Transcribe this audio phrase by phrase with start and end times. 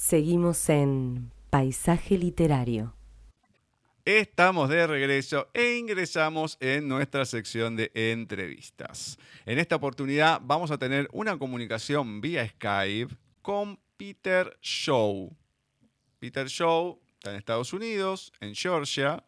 [0.00, 2.96] Seguimos en Paisaje Literario.
[4.06, 9.18] Estamos de regreso e ingresamos en nuestra sección de entrevistas.
[9.44, 15.36] En esta oportunidad vamos a tener una comunicación vía Skype con Peter Shaw.
[16.18, 19.22] Peter Shaw está en Estados Unidos, en Georgia.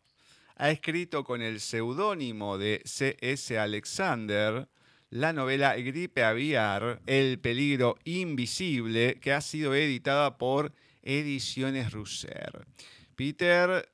[0.57, 3.59] Ha escrito con el seudónimo de C.S.
[3.59, 4.66] Alexander
[5.12, 10.72] la novela Gripe Aviar, El peligro invisible, que ha sido editada por
[11.02, 12.66] Ediciones Russer.
[13.14, 13.90] Peter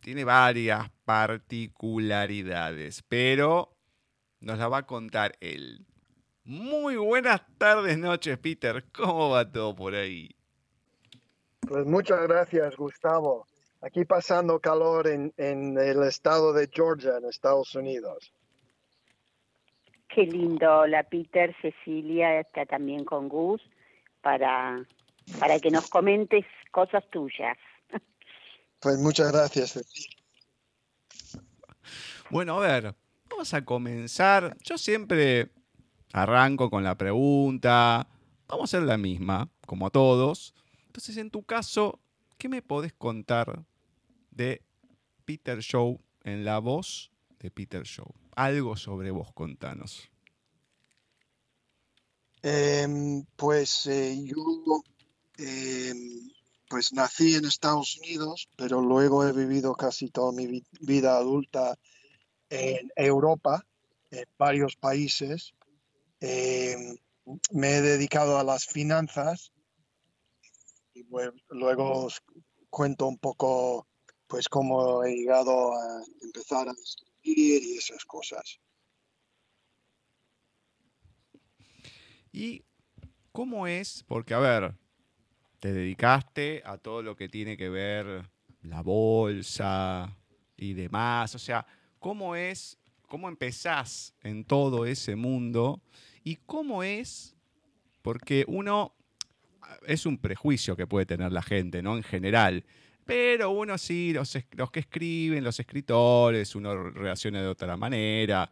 [0.00, 3.76] tiene varias particularidades, pero
[4.40, 5.84] nos la va a contar él.
[6.44, 8.86] Muy buenas tardes, noches, Peter.
[8.92, 10.34] ¿Cómo va todo por ahí?
[11.60, 13.46] Pues muchas gracias, Gustavo.
[13.82, 18.32] Aquí pasando calor en, el estado de Georgia, en Estados Unidos.
[20.14, 20.80] Qué lindo.
[20.80, 21.54] Hola, Peter.
[21.62, 23.62] Cecilia está también con Gus
[24.20, 24.84] para,
[25.38, 27.56] para que nos comentes cosas tuyas.
[28.80, 29.80] Pues muchas gracias.
[32.30, 32.94] Bueno, a ver,
[33.30, 34.56] vamos a comenzar.
[34.64, 35.50] Yo siempre
[36.12, 38.08] arranco con la pregunta.
[38.48, 40.54] Vamos a hacer la misma, como a todos.
[40.86, 42.00] Entonces, en tu caso,
[42.38, 43.64] ¿qué me podés contar
[44.30, 44.62] de
[45.24, 48.12] Peter Show en la voz de Peter Show?
[48.34, 50.11] Algo sobre vos, contanos.
[52.42, 54.82] Em, pues eh, yo
[55.38, 56.28] em,
[56.68, 61.78] pues nací en Estados Unidos, pero luego he vivido casi toda mi vida adulta
[62.50, 63.64] en Europa,
[64.10, 65.54] en varios países.
[66.20, 66.96] Eh,
[67.52, 69.52] me he dedicado a las finanzas
[70.94, 71.04] y
[71.50, 72.22] luego os
[72.70, 73.86] cuento un poco
[74.26, 78.58] pues cómo he llegado a empezar a escribir y esas cosas.
[82.32, 82.64] ¿Y
[83.30, 84.04] cómo es?
[84.08, 84.74] Porque, a ver,
[85.60, 88.28] te dedicaste a todo lo que tiene que ver
[88.62, 90.16] la bolsa
[90.56, 91.34] y demás.
[91.34, 91.66] O sea,
[91.98, 95.82] ¿cómo es, cómo empezás en todo ese mundo?
[96.24, 97.36] Y cómo es,
[98.00, 98.94] porque uno,
[99.86, 101.96] es un prejuicio que puede tener la gente, ¿no?
[101.96, 102.64] En general.
[103.04, 108.50] Pero uno sí, los, los que escriben, los escritores, uno relaciona de otra manera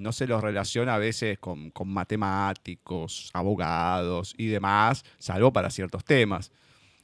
[0.00, 6.50] no se los relaciona a veces con, matemáticos, abogados y demás, salvo para ciertos temas.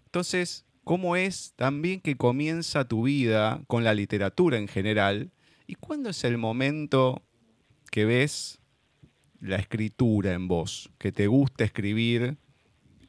[0.06, 5.30] Entonces, ¿cómo es también que comienza tu vida con la literatura en general?
[5.66, 7.22] ¿Y cuándo es el momento
[7.90, 8.58] que ves
[9.40, 12.38] la escritura en vos, que te gusta escribir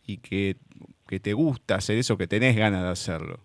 [0.05, 0.57] y que,
[1.21, 3.39] te gusta hacer eso, que tenés ganas de hacerlo?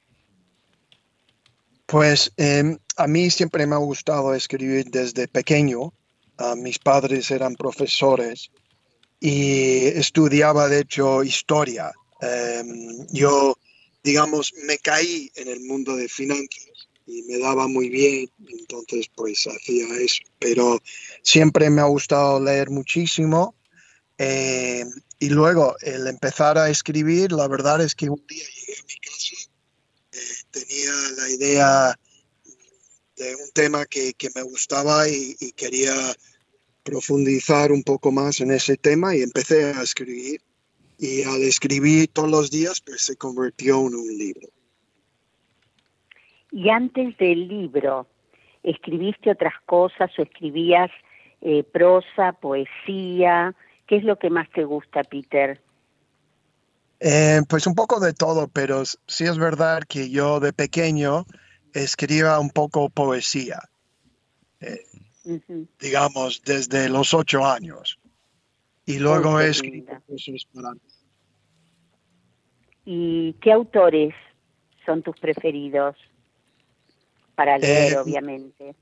[1.86, 5.92] Pues em, a mí siempre me ha gustado escribir desde pequeño.
[6.44, 8.50] Ah, mis padres eran profesores
[9.20, 11.92] y estudiaba, de hecho, historia.
[12.20, 13.56] Em, yo,
[14.03, 19.47] digamos, me caí en el mundo de finanzas y me daba muy bien, entonces pues
[19.47, 20.25] hacía eso.
[20.41, 20.80] Pero
[21.22, 23.54] siempre me ha gustado leer muchísimo.
[24.19, 28.84] Em, y luego, el empezar a escribir, la verdad es que un día llegué a
[28.88, 29.36] mi casa,
[30.10, 31.98] eh, tenía la idea
[33.16, 35.94] de un tema que, que me gustaba y, quería
[36.82, 40.41] profundizar un poco más en ese tema y empecé a escribir.
[40.98, 44.48] Y al escribir todos los días, pues se convirtió en un libro.
[46.53, 48.06] Y antes del libro,
[48.62, 50.91] ¿escribiste otras cosas o escribías
[51.41, 53.54] eh, prosa, poesía?
[53.87, 55.60] ¿Qué es lo que más te gusta, Peter?
[57.00, 61.26] Eh, pues un poco de todo, pero sí es verdad que yo de pequeño
[61.72, 63.59] escriba un poco poesía,
[64.60, 64.78] eh,
[65.78, 67.99] digamos, desde los ocho años.
[68.87, 70.72] Y luego he escrito cosas para...
[72.84, 74.12] ¿Y qué autores
[74.84, 75.97] son tus preferidos?
[77.37, 78.75] Para leer, eh, obviamente.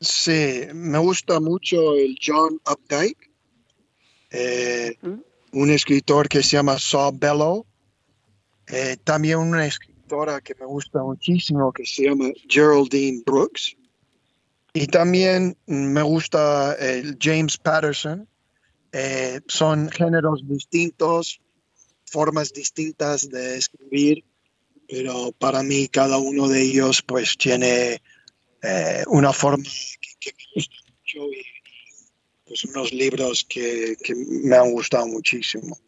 [0.00, 3.30] Sí, me gusta mucho el John Updike,
[4.30, 4.94] eh,
[5.52, 7.64] un escritor que se llama Saul Bellow,
[9.04, 9.96] también un escritor
[10.42, 13.75] que me gusta muchísimo que se llama Geraldine Brooks.
[14.76, 18.28] Y también me gusta el James Patterson.
[18.92, 21.40] Eh, son géneros distintos,
[22.04, 24.22] formas distintas de escribir,
[24.86, 28.02] pero para mí cada uno de ellos pues tiene
[28.62, 29.64] eh, una forma
[30.20, 31.42] que, me gusta mucho y
[32.46, 35.78] pues unos libros que, que me han gustado muchísimo.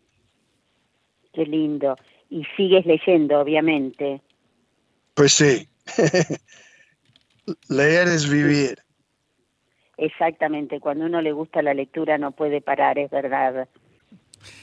[1.35, 1.94] Qué lindo
[2.31, 4.23] y sigues leyendo, obviamente.
[5.12, 5.69] Pues sí.
[7.68, 8.78] Leer es vivir.
[9.96, 13.68] Exactamente, cuando uno le gusta la lectura no puede parar, es verdad.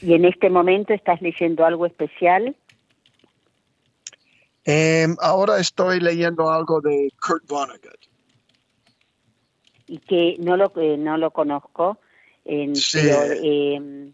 [0.00, 2.56] ¿Y en este momento estás leyendo algo especial?
[4.64, 8.00] Em, ahora estoy leyendo algo de Kurt Vonnegut.
[9.86, 11.98] Y que no lo, eh, no lo conozco.
[12.44, 12.98] En, Sí.
[13.02, 14.12] pero, em,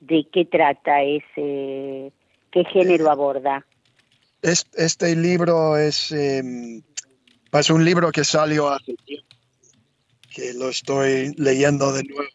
[0.00, 2.12] ¿De qué trata ese?
[2.50, 3.64] ¿Qué género aborda?
[4.42, 6.10] Es- este libro es,
[7.60, 9.36] es un libro que salió hace tiempo,
[10.34, 12.28] que lo estoy leyendo de nuevo.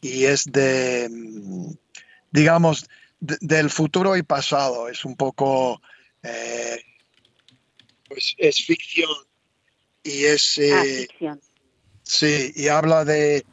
[0.00, 1.74] Y es de, em,
[2.30, 2.86] digamos,
[3.20, 4.88] de- del futuro y pasado.
[4.88, 5.80] Es un poco,
[6.22, 6.78] eh,
[8.08, 9.10] pues es ficción.
[10.02, 11.40] Y es, ah, eh, ficción.
[12.02, 13.44] sí, y habla de,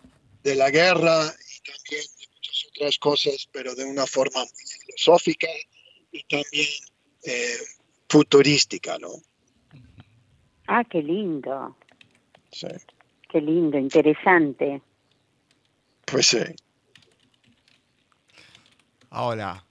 [0.44, 5.48] de la guerra y también de muchas otras cosas, pero de una forma muy filosófica
[6.12, 6.68] y también
[7.24, 7.57] eh,
[8.10, 9.10] futurística, ¿no?
[10.73, 11.75] Ah, qué lindo.
[12.50, 12.68] Sí,
[13.29, 14.81] Qué lindo, interesante.
[16.06, 16.38] pues sí.
[19.09, 19.65] Ahora,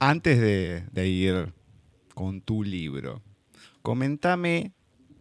[0.00, 1.52] antes de, de ir
[2.14, 3.22] con tu libro,
[3.82, 4.72] comentame,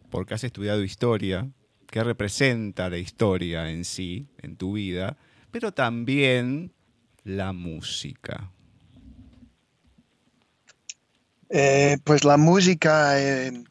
[0.09, 1.47] porque has estudiado historia,
[1.85, 5.17] qué representa la historia en sí, en tu vida,
[5.51, 6.73] pero también
[7.23, 8.49] la música.
[11.49, 13.63] Eh, pues la música eh,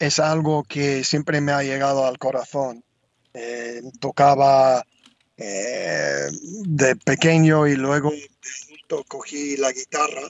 [0.00, 2.82] es algo que siempre me ha llegado al corazón.
[3.34, 4.84] Eh, tocaba
[5.36, 6.26] eh,
[6.64, 8.28] de pequeño y luego de
[8.66, 10.22] adulto cogí la guitarra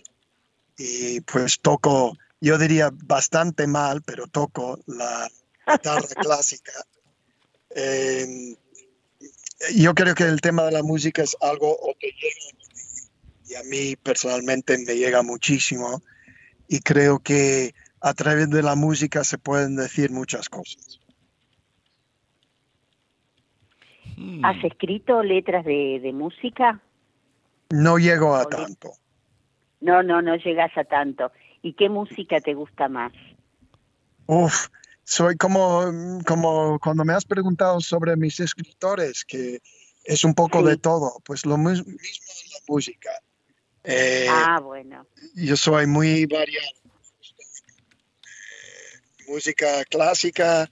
[0.77, 5.31] y pues toco, yo diría bastante mal, pero toco la
[5.67, 6.73] guitarra clásica.
[7.71, 8.57] Eh,
[9.77, 12.61] yo creo que el tema de la música es algo que llega
[13.47, 16.03] y a mí personalmente me llega muchísimo
[16.67, 21.01] y creo que a través de la música se pueden decir muchas cosas.
[24.17, 24.45] Hmm.
[24.45, 26.81] ¿Has escrito letras de, de música?
[27.71, 28.93] No llego a tanto.
[29.81, 31.31] No, no, no llegas a tanto.
[31.63, 33.13] ¿Y qué música te gusta más?
[34.27, 34.69] Uf,
[35.05, 39.61] soy como, como cuando me has preguntado sobre mis escritores, que
[40.05, 40.67] es un poco Sí.
[40.67, 43.11] de todo, pues lo mis- mismo es la música.
[43.85, 45.07] Eh, ah, bueno.
[45.35, 46.69] yo soy muy variado.
[49.31, 50.69] Música clásica,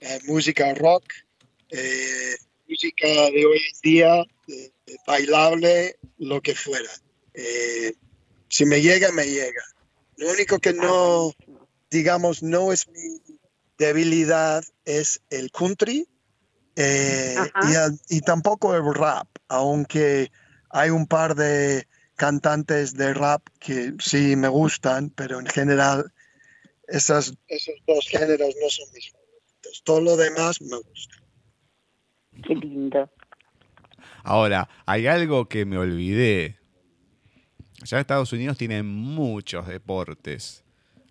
[0.00, 1.04] eh, música rock,
[1.70, 2.34] eh,
[2.68, 4.72] música de hoy en día, eh,
[5.06, 6.90] bailable, lo que fuera.
[8.48, 9.62] Si me llega, me llega.
[10.16, 11.32] Lo único que no,
[11.88, 13.22] digamos, no es mi
[13.78, 16.08] debilidad es el country
[16.76, 20.32] y, y tampoco el rap, aunque
[20.70, 21.86] hay un par de
[22.16, 26.12] cantantes de rap que sí me gustan, pero en general
[26.88, 29.82] esas, esos dos géneros no son mis favoritos.
[29.84, 31.16] Todo lo demás me gusta.
[32.46, 33.10] Qué lindo.
[34.22, 36.58] Ahora, hay algo que me olvidé.
[37.84, 40.64] Ya Estados Unidos tiene muchos deportes.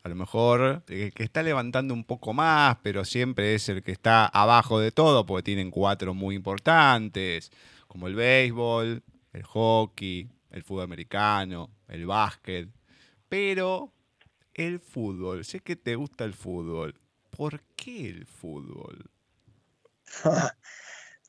[0.03, 3.91] A lo mejor el que está levantando un poco más, pero siempre es el que
[3.91, 7.51] está abajo de todo, porque tienen cuatro muy importantes,
[7.87, 12.67] como el béisbol, el hockey, el fútbol americano, el básquet.
[13.29, 13.93] Pero
[14.53, 16.99] el fútbol, sé que te gusta el fútbol.
[17.29, 19.09] ¿Por qué el fútbol?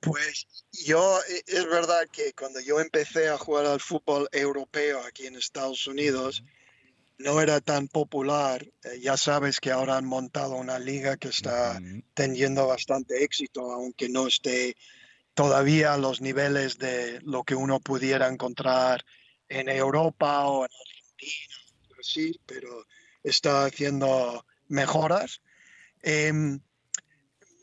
[0.01, 5.27] Pues yo, eh, es verdad que cuando yo empecé a jugar al fútbol europeo aquí
[5.27, 6.45] en Estados Unidos,
[7.17, 8.67] no era tan popular.
[8.85, 11.81] Eh, ya sabes que ahora han montado una liga que está
[12.13, 14.77] teniendo bastante éxito, aunque no esté
[15.33, 19.07] todavía a los niveles de lo que uno pudiera encontrar
[19.49, 21.55] en Europa o en Argentina,
[21.89, 22.87] Brasil, pero
[23.25, 25.41] está haciendo mejoras.
[26.03, 26.61] Em,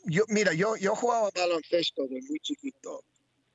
[0.04, 3.04] yo, mira, yo, yo jugaba baloncesto de muy chiquito,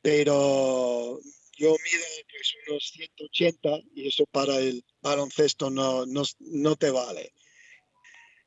[0.02, 1.20] pero
[1.58, 7.34] yo mido pues, unos 180 y eso para el baloncesto no, no, no te vale.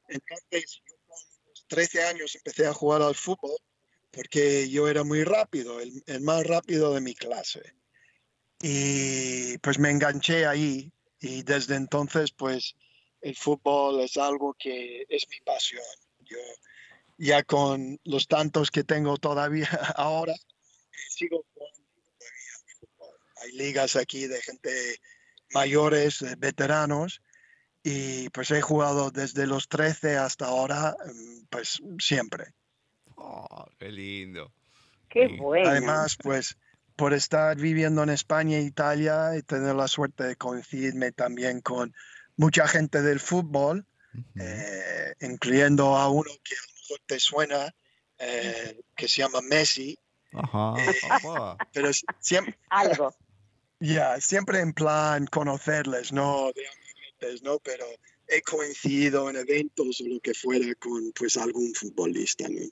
[0.09, 3.57] Entonces, yo con los 13 años empecé a jugar al fútbol
[4.11, 7.75] porque yo era muy rápido, el, el más rápido de mi clase.
[8.63, 12.75] Y pues me enganché ahí y desde entonces pues
[13.21, 15.83] el fútbol es algo que es mi pasión.
[16.21, 16.39] Yo
[17.19, 20.35] ya con los tantos que tengo todavía ahora,
[21.11, 21.79] sigo jugando
[22.19, 23.15] todavía fútbol.
[23.43, 24.71] Hay ligas aquí de gente
[25.53, 27.23] mayores, eh, veteranos,
[27.83, 32.55] y pues he jugado desde los 13 hasta ahora, mm, pues siempre.
[33.17, 34.53] Oh, qué lindo.
[35.09, 35.69] Qué bueno.
[35.69, 36.57] Además, pues
[36.97, 41.95] por estar viviendo en España e Italia y tener la suerte de coincidirme también con
[42.41, 43.87] mucha gente del fútbol,
[44.35, 47.75] eh, incluyendo a uno que a lo mejor te suena,
[48.19, 49.99] eh, que se llama Messi,
[50.33, 50.75] Ajá.
[50.79, 50.97] eh,
[51.75, 53.15] pero siempre, Algo.
[53.79, 57.59] ya, siempre en plan conocerles, no de ¿no?
[57.59, 57.85] Pero
[58.27, 62.67] he coincidido en eventos o lo que fuera con pues algún futbolista, ¿no?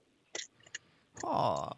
[1.22, 1.70] Oh.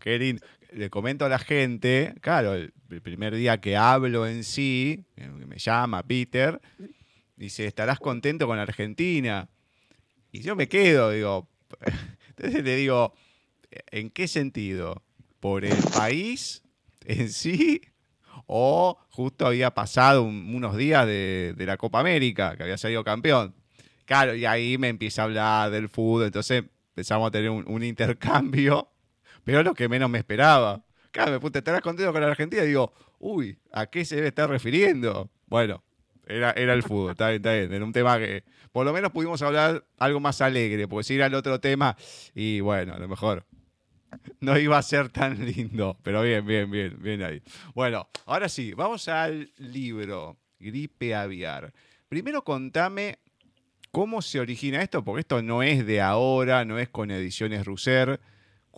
[0.00, 0.44] Qué lindo.
[0.72, 2.72] Le comento a la gente, claro, el,
[3.02, 6.60] primer día que hablo en sí, me llama Peter,
[7.36, 9.48] dice, ¿estarás contento con Argentina?
[10.32, 11.48] Y yo me quedo, digo,
[12.28, 13.14] entonces le digo,
[13.90, 15.02] ¿en qué sentido?
[15.40, 16.62] ¿Por el país
[17.04, 17.80] en sí?
[18.46, 23.54] ¿O justo había pasado un- unos días de, la Copa América, que había salido campeón?
[24.04, 28.88] Claro, y ahí me empieza a hablar del fútbol, entonces empezamos a tener un intercambio,
[29.44, 30.84] pero lo que menos me esperaba.
[31.10, 32.62] Claro, me puse, ¿estarás contento con la Argentina?
[32.62, 35.30] Y digo, uy, ¿a qué se debe estar refiriendo?
[35.46, 35.82] Bueno,
[36.26, 37.72] era, era el fútbol, está bien, está bien.
[37.72, 41.26] Era un tema que por lo menos pudimos hablar algo más alegre, porque si era
[41.26, 41.96] el otro tema,
[42.34, 43.44] y bueno, a lo mejor
[44.40, 47.42] no iba a ser tan lindo, pero bien, bien, bien, bien ahí.
[47.74, 51.72] Bueno, ahora sí, vamos al libro, Gripe Aviar.
[52.08, 53.18] Primero contame
[53.90, 58.20] cómo se origina esto, porque esto no es de ahora, no es con ediciones Russer.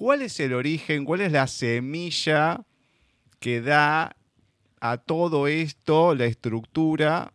[0.02, 2.66] ¿Cuál es el origen, cuál es la semilla
[3.38, 4.16] que da
[4.80, 7.32] a todo esto la estructura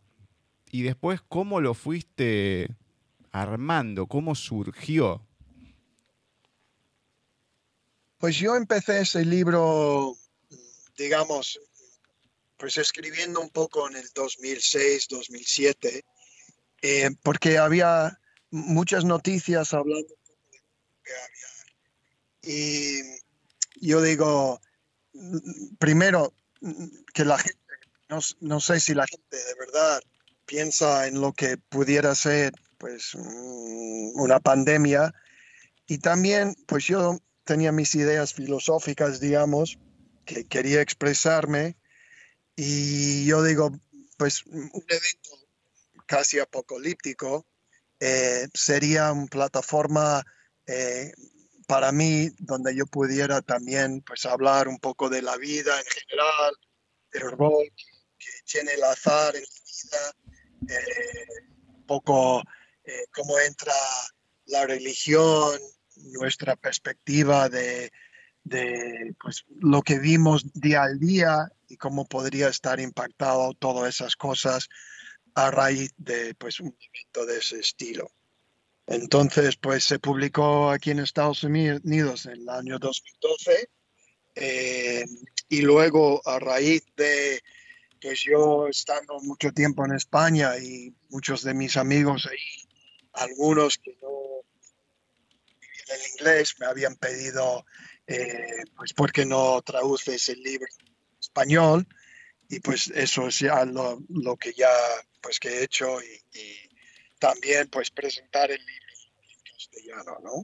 [0.69, 2.67] y después cómo lo fuiste
[3.31, 5.25] armando, cómo surgió?
[8.17, 10.17] Pues yo empecé ese libro,
[10.97, 11.61] digamos,
[12.57, 16.03] pues escribiendo un poco en el 2006, 2007,
[16.81, 18.19] eh, porque había
[18.51, 20.13] muchas noticias hablando
[21.05, 21.56] de aviar.
[22.47, 23.01] Y
[23.81, 24.61] yo digo,
[25.79, 26.33] primero,
[27.13, 27.59] que la gente,
[28.07, 30.01] no, no sé si la gente de verdad
[30.45, 35.13] piensa en lo que pudiera ser pues mm, una pandemia.
[35.87, 39.77] Y también, pues yo tenía mis ideas filosóficas, digamos,
[40.25, 41.75] que quería expresarme.
[42.55, 43.77] Y yo digo,
[44.17, 45.29] pues un evento
[46.05, 47.45] casi apocalíptico
[47.99, 50.23] eh, sería una plataforma
[50.65, 51.11] eh,
[51.67, 56.55] para mí donde yo pudiera también pues hablar un poco de la vida en general,
[57.11, 57.83] del rol que,
[58.17, 59.49] que tiene el azar en la
[59.81, 61.25] vida, eh,
[61.67, 62.41] un poco
[62.85, 63.73] eh, cómo entra
[64.45, 65.59] la religión,
[66.13, 67.91] nuestra perspectiva de,
[68.43, 74.15] de pues, lo que vimos día al día y cómo podría estar impactado todas esas
[74.15, 74.69] cosas
[75.35, 78.09] a raíz de pues, un evento de ese estilo.
[78.87, 83.69] Entonces, pues se publicó aquí en Estados Unidos en el año 2012
[84.35, 85.05] eh,
[85.49, 87.41] y luego a raíz de
[88.01, 92.69] pues yo estando mucho tiempo en España y muchos de mis amigos ahí,
[93.13, 94.09] algunos que no
[95.59, 97.65] vivían el inglés me habían pedido
[98.05, 101.87] eh, pues por qué no traduces el libro en español
[102.47, 104.69] y pues eso es ya lo, lo que ya
[105.19, 106.66] pues que he hecho y, y
[107.19, 108.87] también pues presentar el libro
[109.21, 110.43] en castellano, ¿no?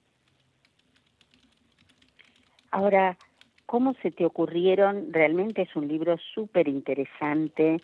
[2.71, 3.17] Ahora,
[3.65, 5.13] ¿cómo se te ocurrieron?
[5.13, 7.81] Realmente es un libro súper interesante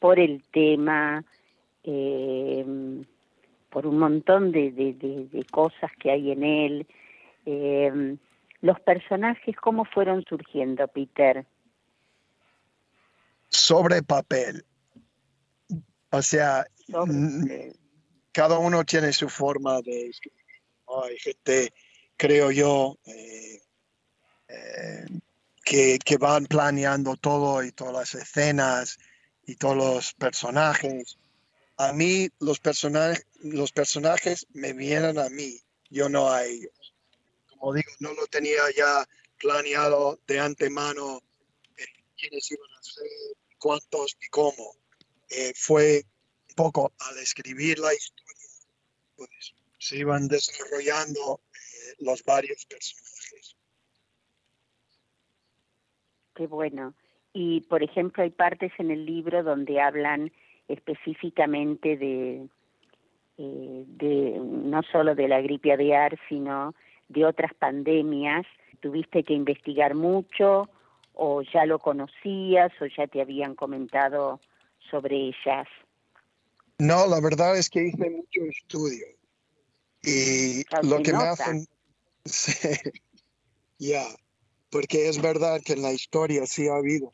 [0.00, 1.24] por el tema,
[1.84, 3.04] eh,
[3.70, 6.86] por un montón de, de- de- de cosas que hay en él.
[7.46, 8.16] Eh,
[8.60, 11.46] los personajes, ¿cómo fueron surgiendo, Peter?
[13.48, 14.64] Sobre papel.
[16.10, 17.72] O sea, Sobre-
[18.34, 20.44] cada uno tiene su forma de escribir.
[21.04, 21.72] Hay gente,
[22.16, 23.62] creo yo, eh,
[24.48, 25.06] eh,
[25.64, 28.98] que, que van planeando todo y todas las escenas
[29.46, 31.16] y todos los personajes.
[31.76, 36.94] A mí los, personajes los personajes me vienen a mí, yo no a ellos.
[37.48, 41.22] Como digo, no lo tenía ya planeado de antemano
[41.76, 41.84] eh,
[42.18, 43.06] quiénes iban a ser,
[43.58, 44.74] cuántos y cómo.
[45.30, 46.04] Eh, fue
[46.54, 48.48] poco al escribir la historia,
[49.16, 53.56] pues se iban desarrollando eh, los varios personajes.
[56.34, 56.94] Qué bueno.
[57.32, 60.32] Y, por ejemplo, hay partes en el libro donde hablan
[60.68, 62.48] específicamente de,
[63.38, 66.74] eh, de no solo de la gripe aviar, sino
[67.08, 68.46] de otras pandemias.
[68.80, 70.68] ¿Tuviste que investigar mucho
[71.12, 74.40] o ya lo conocías o ya te habían comentado
[74.90, 75.68] sobre ellas?
[76.78, 79.06] No, la verdad es que hice mucho estudio
[80.02, 81.66] y Ah, lo que me hacen,
[82.24, 82.52] sí,
[83.78, 84.06] ya,
[84.70, 87.10] porque es verdad que en la historia sí ha habido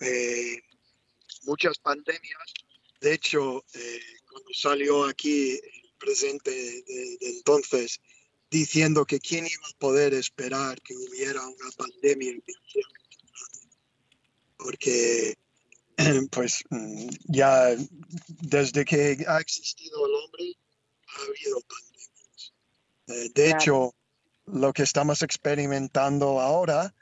[0.00, 0.62] eh,
[1.44, 2.54] muchas pandemias.
[3.00, 8.00] De hecho, eh, cuando salió aquí el presidente de, de entonces
[8.50, 12.34] diciendo que quién iba a poder esperar que hubiera una pandemia,
[14.56, 15.36] porque
[16.30, 17.76] pues mm, ya
[18.40, 20.56] desde que ha existido el hombre
[21.06, 22.52] ha habido pandemias.
[23.08, 23.94] Eh, de hecho,
[24.46, 26.94] lo que estamos experimentando ahora,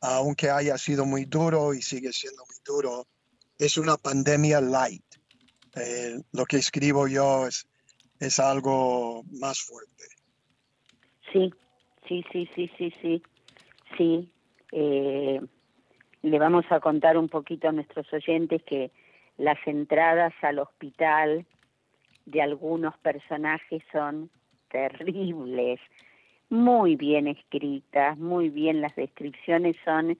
[0.00, 3.06] aunque haya sido muy duro y sigue siendo muy duro,
[3.58, 5.04] es una pandemia light.
[5.76, 7.66] Eh, lo que escribo yo es,
[8.18, 10.04] es algo más fuerte.
[11.32, 11.50] Sí,
[12.08, 13.22] sí, sí, sí, sí, sí.
[13.96, 14.32] Sí.
[14.72, 15.40] Eh,
[16.22, 18.90] le vamos a contar un poquito a nuestros oyentes que
[19.38, 21.44] las entradas al hospital
[22.26, 24.30] de algunos personajes son
[24.70, 25.80] terribles,
[26.48, 30.18] muy bien escritas, muy bien, las descripciones son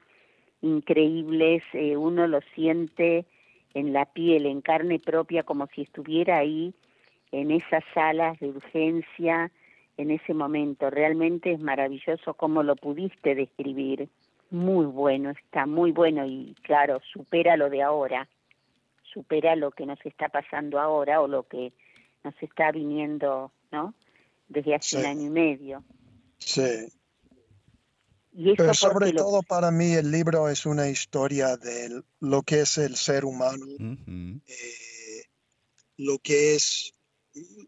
[0.61, 3.27] increíbles, eh, uno lo siente
[3.75, 6.75] en la piel, en carne propia, como si estuviera ahí
[7.33, 9.51] en esas salas de urgencia,
[9.97, 10.91] en ese momento.
[10.91, 14.09] Realmente es maravilloso cómo lo pudiste describir.
[14.53, 18.29] Muy bueno, está muy bueno y claro, supera lo de ahora,
[19.03, 21.73] supera lo que nos está pasando ahora o lo que
[22.23, 23.95] nos está viniendo, ¿no?
[24.49, 25.85] Desde hace un año y medio.
[26.37, 26.87] Sí.
[28.59, 32.97] Pero sobre todo para mí el libro es una historia de lo que es el
[32.97, 33.65] ser humano,
[34.47, 35.23] eh,
[35.97, 36.95] lo que es,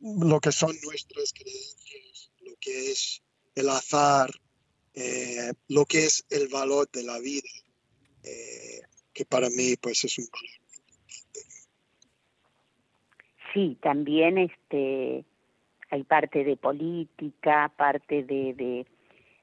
[0.02, 3.22] lo que son nuestras creencias, lo que es
[3.54, 4.30] el azar,
[4.94, 7.48] eh, lo que es el valor de la vida,
[8.22, 8.80] eh,
[9.12, 10.64] que para mí pues es un valor
[13.54, 15.24] Sí, también este
[15.90, 18.84] hay parte de política, parte de,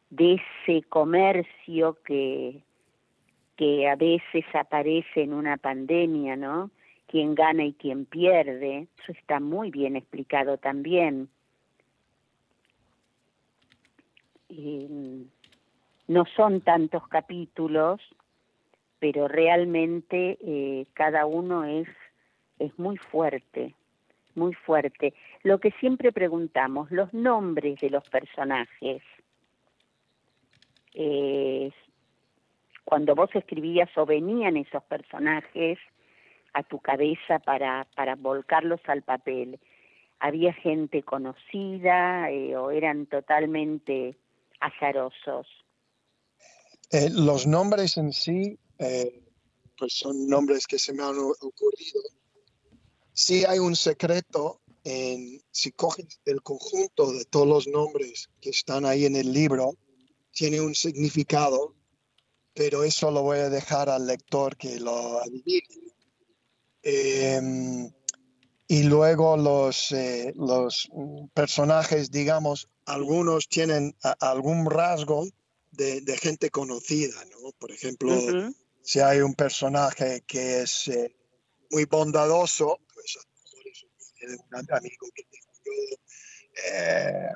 [0.09, 2.61] de, ese comercio que,
[3.55, 6.71] que a veces aparece en una pandemia, ¿no?
[7.07, 11.29] Quién gana y quién pierde, eso está muy bien explicado también.
[16.07, 18.01] No son tantos capítulos,
[18.99, 21.87] pero realmente eh, cada uno es,
[22.59, 23.75] es muy fuerte
[24.35, 25.13] muy fuerte.
[25.43, 29.01] Lo que siempre preguntamos, los nombres de los personajes.
[32.83, 35.79] cuando vos escribías o venían esos personajes
[36.53, 39.59] a tu cabeza para, para volcarlos al papel,
[40.19, 44.15] ¿había gente conocida eh, o eran totalmente
[44.59, 45.47] azarosos?
[46.91, 49.23] Eh, los nombres en sí, eh,
[49.77, 52.01] pues son nombres que se me han ocurrido
[53.13, 58.85] sí hay un secreto en, si coges el conjunto de todos los nombres que están
[58.85, 59.75] ahí en el libro,
[60.31, 61.75] tiene un significado,
[62.53, 65.67] pero eso lo voy a dejar al lector que lo adivine.
[66.81, 67.91] Em,
[68.67, 70.89] y luego los, eh, los
[71.33, 75.27] personajes, digamos, algunos tienen algún rasgo
[75.71, 77.51] de, gente conocida, ¿no?
[77.53, 78.11] Por ejemplo,
[78.83, 81.15] si hay un personaje que es eh,
[81.69, 82.79] muy bondadoso,
[84.21, 85.97] de un amigo que tengo yo,
[86.71, 87.29] eh,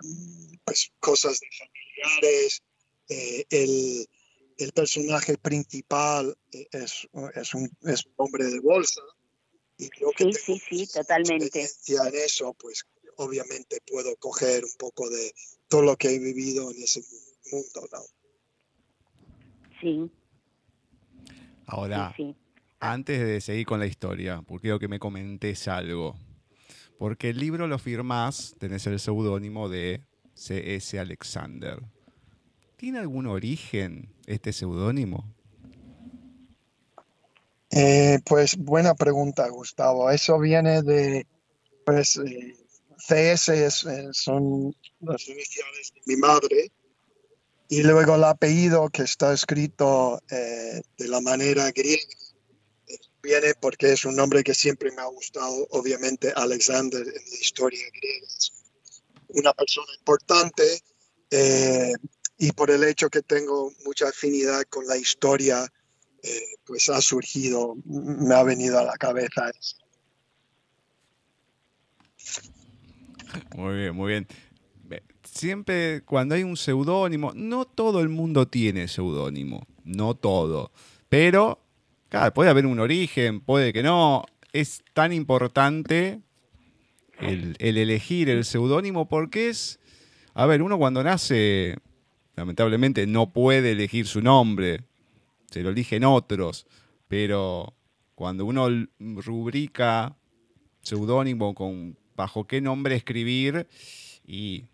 [0.64, 2.62] pues cosas de familiares,
[3.10, 4.08] eh, el,
[4.58, 9.02] el, personaje principal es, es, un, es, un, hombre de bolsa.
[9.78, 11.62] Y creo que sí, sí, sí, totalmente.
[11.62, 12.86] En eso, pues
[13.18, 15.34] obviamente puedo coger un poco de
[15.68, 17.02] todo lo que he vivido en ese
[17.52, 18.06] mundo, ¿no?
[19.86, 20.12] Sí.
[21.68, 22.16] Ahora,
[22.80, 26.16] antes de seguir con la historia, porque quiero que me comentes algo.
[26.98, 30.02] Porque el libro lo firmás, tenés el seudónimo de
[30.34, 30.98] C.S.
[30.98, 31.84] Alexander.
[32.78, 35.32] ¿Tiene algún origen este seudónimo?
[37.70, 40.10] Eh, pues buena pregunta, Gustavo.
[40.10, 41.28] Eso viene de,
[41.86, 42.56] pues, eh,
[42.98, 46.72] CS eh, son las iniciales de mi madre
[47.70, 52.04] y luego el apellido que está escrito de la manera griega
[53.26, 57.86] viene porque es un nombre que siempre me ha gustado, obviamente Alexander en la historia
[57.92, 58.52] griega es
[59.30, 60.82] una persona importante
[61.32, 61.94] eh,
[62.38, 65.66] y por el hecho que tengo mucha afinidad con la historia,
[66.22, 69.78] eh, pues ha surgido, me ha venido a la cabeza eso.
[73.56, 74.28] Muy bien, muy bien.
[75.26, 80.72] Siempre cuando hay un seudónimo, no todo el mundo tiene seudónimo, no todo,
[81.10, 81.60] pero
[82.34, 84.26] puede haber un origen, puede que no.
[84.54, 86.22] Es tan importante
[87.20, 89.80] el, elegir el seudónimo porque es.
[90.34, 91.78] A ver, uno cuando nace,
[92.36, 94.84] lamentablemente no puede elegir su nombre,
[95.50, 96.68] se lo eligen otros,
[97.08, 97.74] pero
[98.16, 98.68] cuando uno
[99.00, 100.18] rubrica
[100.82, 103.68] seudónimo con bajo qué nombre escribir
[104.26, 104.66] y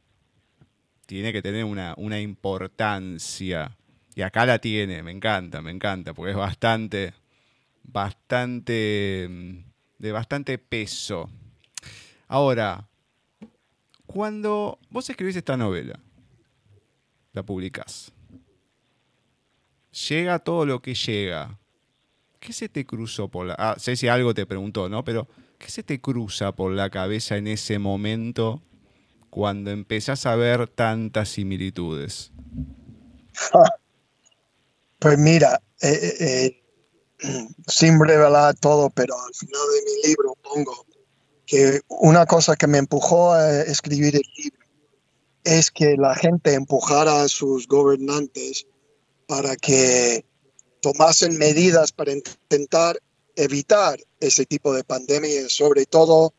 [1.12, 3.76] tiene que tener una, una, importancia.
[4.16, 7.14] Y acá la tiene, me encanta, me encanta, porque es bastante,
[7.84, 9.30] bastante,
[10.00, 11.30] de bastante peso.
[12.30, 12.88] Ahora,
[14.06, 16.00] cuando vos escribís esta novela,
[17.34, 18.14] la publicás,
[20.08, 21.60] llega todo lo que llega.
[22.40, 23.56] ¿Qué se te cruzó por la...
[23.60, 25.04] Ah, sé si algo te preguntó, ¿no?
[25.04, 28.62] Pero ¿qué se te cruza por la cabeza en ese momento
[29.32, 32.32] cuando empezás a ver tantas similitudes?
[35.00, 36.62] Pues mira, eh, eh,
[37.24, 40.86] eh, sin revelar todo, pero al final de mi libro pongo
[41.48, 44.68] que una cosa que me empujó a escribir el libro
[45.44, 48.68] es que la gente empujara a sus gobernantes
[49.26, 50.24] para que
[50.82, 53.02] tomasen medidas para intentar
[53.36, 56.36] evitar ese tipo de pandemia, sobre todo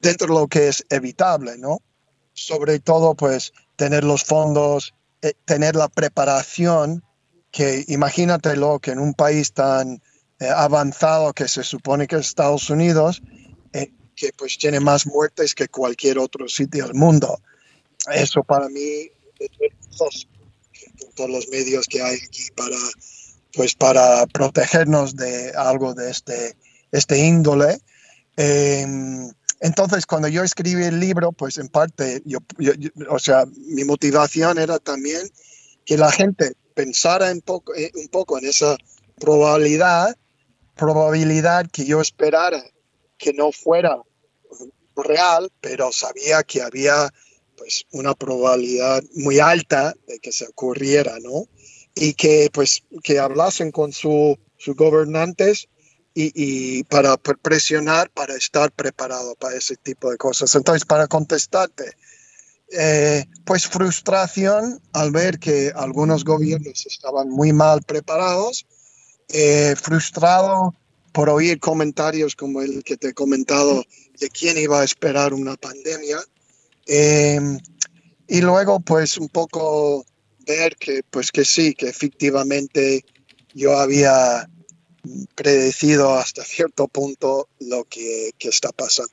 [0.00, 1.82] dentro de lo que es evitable, ¿no?
[2.36, 4.94] Sobre todo, pues, tener los fondos,
[5.44, 7.02] tener la preparación
[7.50, 10.02] que imagínatelo que en un país tan
[10.38, 13.22] eh, avanzado que se supone que es Estados Unidos,
[13.72, 17.40] eh, que pues tiene más muertes que cualquier otro sitio del mundo.
[18.12, 20.28] Eso para mí es
[21.14, 22.76] todos los medios que hay aquí para
[23.54, 26.56] pues para protegernos de algo de este,
[26.92, 27.80] este índole.
[29.60, 32.38] Entonces, cuando yo escribí el libro, pues en parte, yo,
[33.08, 35.30] o sea, mi motivación era también
[35.84, 38.76] que la gente pensara eh, un poco en esa
[39.18, 40.16] probabilidad,
[40.74, 42.62] probabilidad que yo esperara
[43.16, 43.96] que no fuera
[44.94, 47.10] real, pero sabía que había
[47.56, 51.48] pues una probabilidad muy alta de que se ocurriera, ¿no?
[51.94, 55.68] Y que pues que hablasen con sus gobernantes
[56.18, 60.54] y, y, para presionar para estar preparado para ese tipo de cosas.
[60.54, 61.92] Entonces, para contestarte,
[62.72, 68.64] eh, pues frustración al ver que algunos gobiernos estaban muy mal preparados,
[69.28, 70.74] eh, frustrado
[71.12, 73.84] por oír comentarios como el que te he comentado
[74.18, 76.18] de quién iba a esperar una pandemia.
[76.86, 77.58] Em,
[78.26, 80.06] y luego, pues un poco
[80.46, 83.04] ver que, pues que sí, que efectivamente
[83.54, 84.48] yo había
[85.34, 89.12] predecido hasta cierto punto lo que, está pasando.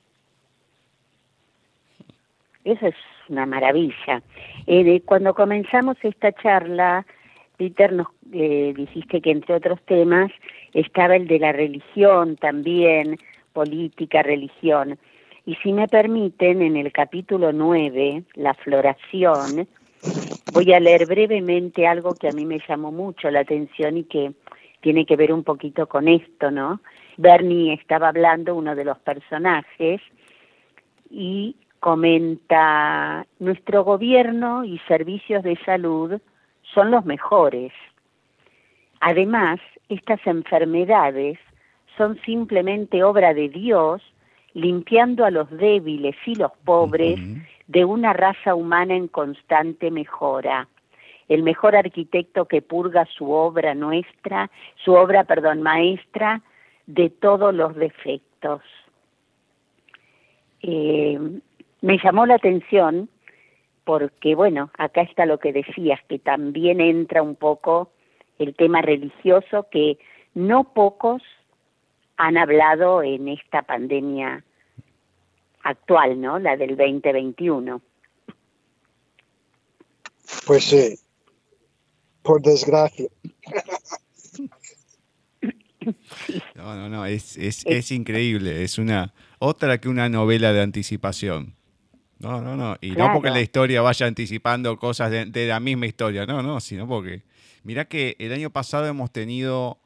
[2.63, 2.95] Eso es
[3.29, 4.21] una maravilla.
[4.67, 7.05] Eh, cuando comenzamos esta charla,
[7.57, 10.31] Peter, nos eh, dijiste que entre otros temas
[10.73, 13.17] estaba el de la religión también,
[13.53, 14.97] política, religión.
[15.45, 19.67] Y si me permiten, en el capítulo 9, la floración,
[20.53, 24.31] voy a leer brevemente algo que a mí me llamó mucho la atención y que
[24.83, 26.81] tiene que ver un poquito con esto, ¿no?
[27.15, 30.01] Bernie estaba hablando, uno de los personajes,
[31.09, 36.19] y comenta, nuestro gobierno y servicios de salud
[36.73, 37.71] son los mejores.
[38.99, 41.39] Además, estas enfermedades
[41.97, 44.01] son simplemente obra de Dios
[44.53, 47.19] limpiando a los débiles y los pobres
[47.67, 50.67] de una raza humana en constante mejora.
[51.27, 54.51] El mejor arquitecto que purga su obra nuestra,
[54.83, 56.41] su obra, perdón, maestra,
[56.85, 58.61] de todos los defectos.
[60.61, 61.19] Eh,
[61.81, 63.09] me llamó la atención
[63.83, 67.91] porque, bueno, acá está lo que decías, que también entra un poco
[68.39, 69.97] el tema religioso que
[70.33, 71.21] no pocos
[72.17, 74.43] han hablado en esta pandemia
[75.63, 76.39] actual, ¿no?
[76.39, 77.81] La del 2021.
[80.45, 80.95] Pues sí,
[82.23, 83.07] por desgracia.
[86.55, 91.55] No, no, no, es, es, es increíble, es una otra que una novela de anticipación.
[92.23, 92.77] No, no, no.
[92.79, 96.87] Y no porque la historia vaya anticipando cosas de, la misma historia, no, no, sino
[96.87, 97.23] porque.
[97.63, 99.79] Mirá que el año pasado hemos tenido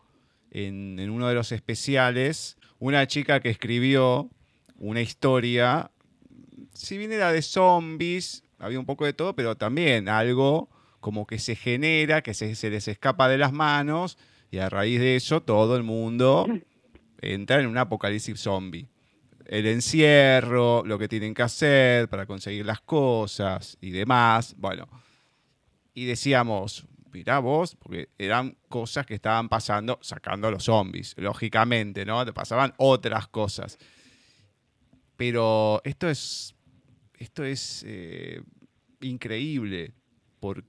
[0.52, 4.30] en, uno de los especiales una chica que escribió
[4.78, 5.90] una historia,
[6.74, 11.40] si bien era de zombies, había un poco de todo, pero también algo como que
[11.40, 14.18] se genera, que se, se les escapa de las manos,
[14.52, 16.48] y a raíz de eso todo el mundo
[17.22, 18.90] entra en un apocalipsis zombie
[19.48, 24.56] el encierro, lo que tienen que hacer para conseguir las cosas y demás.
[24.58, 24.88] Bueno,
[25.94, 32.06] y decíamos, mirá vos, porque eran cosas que estaban pasando sacando a los zombies, lógicamente,
[32.06, 32.26] ¿no?
[32.26, 33.78] Te pasaban otras cosas.
[35.16, 36.54] Pero esto es,
[37.18, 38.42] esto es eh,
[39.02, 39.94] increíble,
[40.40, 40.68] porque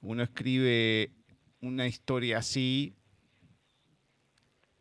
[0.00, 1.12] uno escribe
[1.60, 2.94] una historia así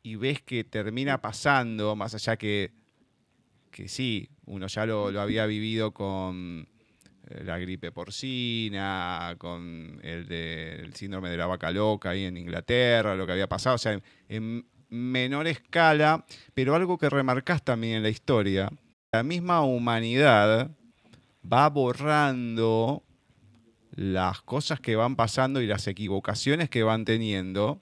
[0.03, 2.71] y ves que termina pasando, más allá que,
[3.69, 6.67] que sí, uno ya lo, había vivido con
[7.27, 13.25] eh, la gripe porcina, con el, síndrome de la vaca loca ahí en Inglaterra, lo
[13.25, 13.75] que había pasado.
[13.75, 18.69] O sea, en, menor escala, pero algo que remarcás también en la historia,
[19.13, 20.71] la misma humanidad
[21.51, 23.03] va borrando
[23.91, 27.81] las cosas que van pasando y las equivocaciones que van teniendo,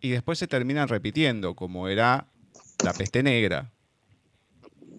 [0.00, 2.28] y después se terminan repitiendo, como era
[2.84, 3.70] la peste negra.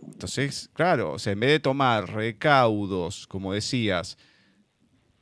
[0.03, 4.17] Entonces, claro, o sea, en vez de tomar recaudos, como decías,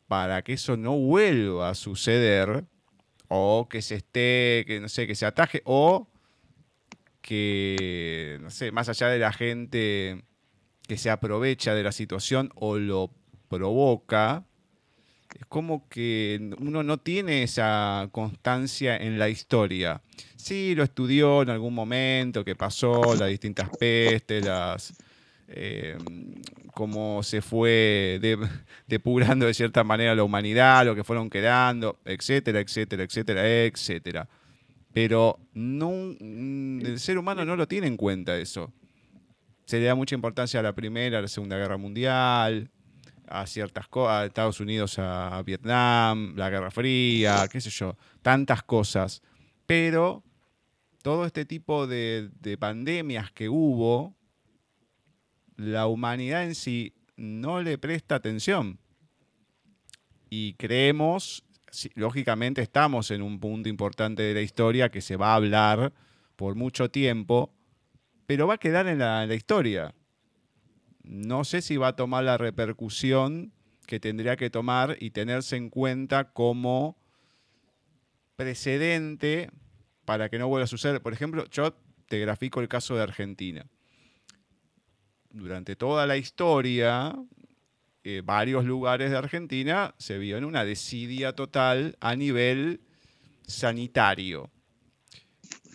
[0.07, 2.65] para que eso no vuelva a suceder,
[3.29, 6.09] o que se esté, que no sé, que se ataje, o
[7.21, 10.23] que, no sé, más allá de la gente
[10.87, 13.13] que se aprovecha de la situación o lo
[13.47, 14.45] provoca,
[15.37, 20.01] es como que uno no tiene esa constancia en la historia.
[20.35, 24.93] Sí, lo estudió en algún momento, que pasó, las distintas pestes, las,
[25.47, 25.97] eh,
[26.73, 28.19] cómo se fue
[28.87, 34.29] depurando de cierta manera la humanidad, lo que fueron quedando, etcétera, etcétera, etcétera, etcétera.
[34.93, 38.71] Pero no, mm, el ser humano no lo tiene en cuenta eso.
[39.65, 42.69] Se le da mucha importancia a la Primera, a la Segunda Guerra Mundial,
[43.29, 49.21] a ciertas cosas, Estados Unidos, a Vietnam, la Guerra Fría, qué sé yo, tantas cosas.
[49.65, 50.23] Pero
[51.03, 54.15] todo este tipo de, de pandemias que hubo,
[55.55, 58.79] la humanidad en sí no le presta atención.
[60.29, 61.43] Y creemos,
[61.95, 65.93] lógicamente estamos en un punto importante de la historia que se va a hablar
[66.35, 67.53] por mucho tiempo,
[68.25, 69.93] pero va a quedar en la historia
[71.09, 73.51] no sé si va a tomar la repercusión
[73.87, 76.99] que tendría que tomar y tenerse en cuenta como
[78.35, 79.49] precedente
[80.05, 81.01] para que no vuelva a suceder.
[81.01, 81.73] Por ejemplo, yo
[82.07, 83.65] te grafico el caso de Argentina.
[85.31, 87.15] Durante toda la historia,
[88.03, 92.81] eh, varios lugares de Argentina se vio en una desidia total a nivel
[93.47, 94.51] sanitario.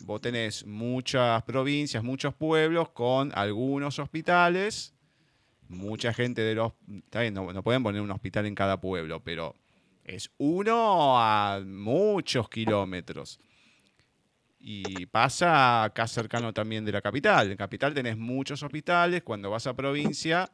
[0.02, 4.93] Vos tenés muchas provincias, muchos pueblos con algunos hospitales
[5.68, 6.72] mucha gente de los...
[7.32, 9.54] no, pueden poner un hospital en cada pueblo, pero
[10.04, 13.40] es uno a muchos kilómetros.
[14.58, 17.50] Y pasa acá cercano también de la capital.
[17.50, 20.50] En capital tenés muchos hospitales, cuando vas a provincia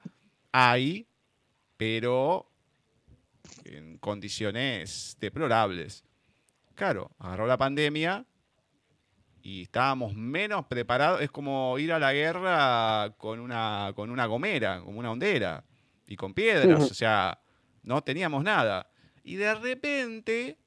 [0.52, 1.06] hay,
[1.76, 2.50] pero
[3.64, 6.04] en condiciones deplorables.
[6.74, 8.26] Claro, agarró la pandemia
[9.42, 11.20] y estábamos menos preparados.
[11.20, 15.64] Es como ir a la guerra con una, con una gomera, como una hondera,
[16.07, 17.40] y con piedras, o sea,
[17.83, 18.90] no teníamos nada.
[19.22, 20.59] Y de repente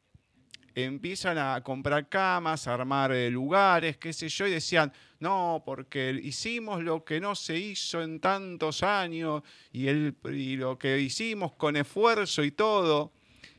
[0.75, 6.19] empiezan a comprar camas, a armar eh, lugares, qué sé yo, y decían, no, porque
[6.23, 11.53] hicimos lo que no se hizo en tantos años y, el, y lo que hicimos
[11.53, 13.13] con esfuerzo y todo.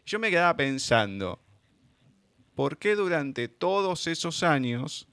[0.06, 1.43] Yo me quedaba pensando,
[2.54, 5.08] ¿por qué durante todos esos años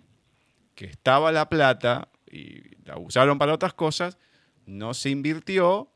[0.76, 4.18] que estaba la plata y la usaron para otras cosas,
[4.66, 5.92] no se invirtió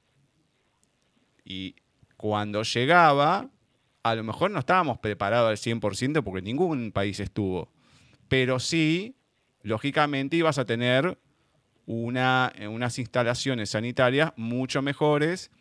[1.43, 1.75] y
[2.17, 3.49] cuando llegaba,
[4.03, 7.71] a lo mejor no estábamos preparados al 100% porque ningún país estuvo,
[8.27, 9.15] pero sí,
[9.61, 11.19] lógicamente ibas a tener
[11.85, 15.51] una, unas instalaciones sanitarias mucho mejores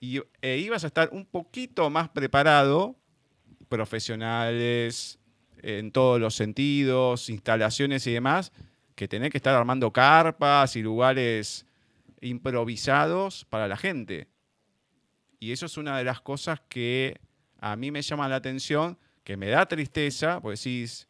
[0.00, 2.96] y, e ibas a estar un poquito más preparado
[3.74, 5.18] profesionales
[5.62, 8.52] en todos los sentidos, instalaciones y demás,
[8.94, 11.66] que tenés que estar armando carpas y lugares
[12.20, 14.28] improvisados para la gente.
[15.40, 17.20] Y eso es una de las cosas que
[17.60, 21.08] a mí me llama la atención, que me da tristeza, porque decís,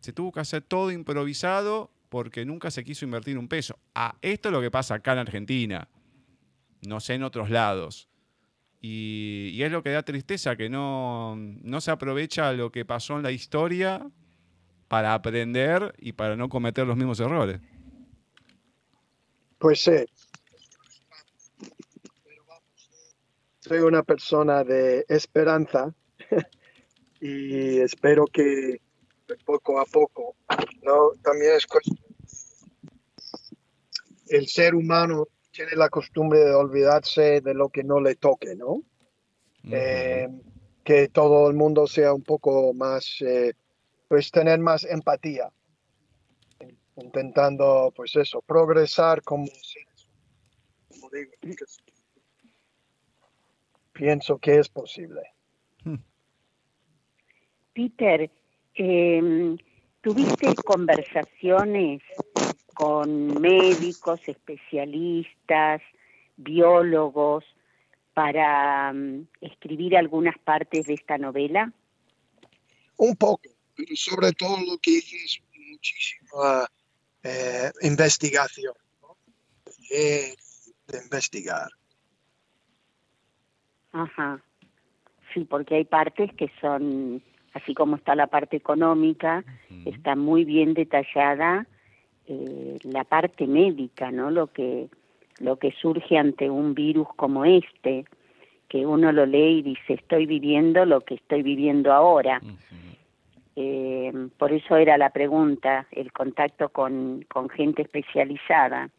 [0.00, 3.78] se tuvo que hacer todo improvisado porque nunca se quiso invertir un peso.
[3.94, 5.88] Ah, esto es lo que pasa acá en Argentina,
[6.82, 8.09] no sé en otros lados.
[8.80, 11.36] Y, es lo que da tristeza, que no,
[11.80, 14.10] se aprovecha lo que pasó en la historia
[14.88, 17.60] para aprender y para no cometer los mismos errores.
[19.58, 20.06] Pues sí.
[23.58, 25.94] Soy una persona de esperanza
[27.20, 28.80] y espero que
[29.44, 30.34] poco a poco,
[30.82, 31.10] ¿no?
[31.22, 31.98] También es cuestión.
[34.28, 38.82] El ser humano tiene la costumbre de olvidarse de lo que no le toque, ¿no?
[39.70, 40.28] Eh,
[40.84, 43.54] que todo el mundo sea un poco más, eh,
[44.08, 45.50] pues tener más empatía,
[46.96, 49.46] intentando, pues eso, progresar como
[50.88, 51.32] Como digo,
[53.92, 55.20] pienso que es posible.
[55.84, 55.96] Hmm.
[57.74, 58.30] Peter,
[58.74, 59.58] em,
[60.00, 62.02] ¿tuviste conversaciones
[62.80, 65.82] con médicos, especialistas,
[66.38, 67.44] biólogos,
[68.14, 71.70] para mm, escribir algunas partes de esta novela?
[72.96, 76.66] Un poco, pero sobre todo lo que hice es muchísima
[77.22, 78.72] eh, investigación,
[79.90, 80.34] de,
[81.04, 81.68] investigar.
[83.92, 84.42] Ajá.
[85.34, 89.44] Sí, porque hay partes que son, así como está la parte económica,
[89.84, 91.66] está muy bien detallada
[92.32, 94.30] eh, la parte médica, ¿no?
[94.30, 94.88] Lo que
[95.40, 98.04] lo que surge ante un virus como este,
[98.68, 102.40] que uno lo lee y dice estoy viviendo lo que estoy viviendo ahora.
[103.56, 108.90] Eh, por eso era la pregunta, el contacto con, con gente especializada.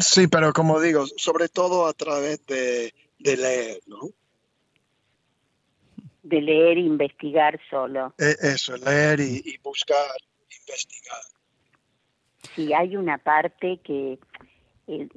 [0.00, 4.10] Sí, pero como digo, sobre todo a través de, de leer, ¿no?
[6.22, 8.14] De leer e investigar solo.
[8.18, 10.16] E, eso, leer y, buscar,
[10.68, 11.20] investigar.
[12.54, 14.18] Sí, hay una parte que
[14.86, 15.08] eh,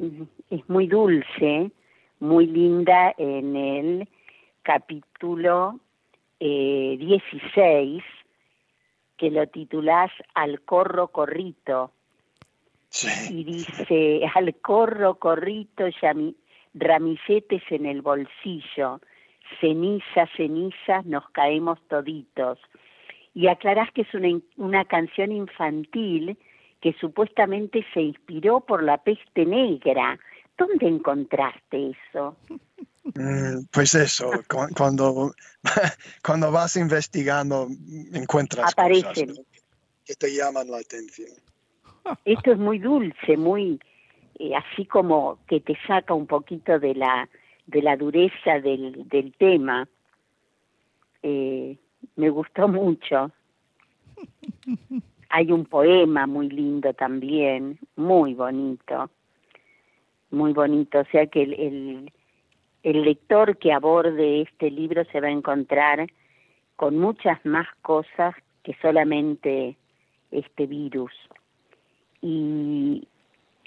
[0.50, 1.72] es muy dulce,
[2.20, 4.10] muy linda en el
[4.64, 5.80] capítulo
[6.40, 8.06] 16, eh,
[9.18, 11.92] que lo titulás Al corro corrito.
[13.30, 15.86] Y dice, al corro corrito,
[16.74, 19.00] ramilletes en el bolsillo,
[19.62, 22.60] ceniza, cenizas, nos caemos toditos.
[23.34, 26.38] Y aclarás que es una, una canción infantil
[26.82, 30.20] que supuestamente se inspiró por la peste negra.
[30.58, 32.36] ¿Dónde encontraste eso?
[33.04, 34.32] Mm, pues eso,
[34.76, 35.34] cuando,
[36.24, 37.68] cuando vas investigando
[38.14, 39.14] encuentras cosas
[40.06, 41.30] que te llaman la atención.
[42.26, 43.80] Esto es muy dulce, muy
[44.40, 47.30] eh, así como que te saca un poquito de la
[47.68, 49.88] de la dureza del, del tema.
[51.24, 51.78] Eh,
[52.16, 53.32] me gustó mucho.
[55.30, 59.10] Hay un poema muy lindo también, muy bonito,
[60.30, 61.00] muy bonito.
[61.00, 62.12] O sea que el
[62.84, 66.08] el lector que aborde este libro se va a encontrar
[66.76, 68.34] con muchas más cosas
[68.64, 69.78] que solamente
[70.32, 71.12] este virus.
[72.22, 73.08] Y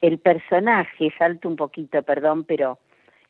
[0.01, 2.79] el personaje, salto un poquito, perdón, pero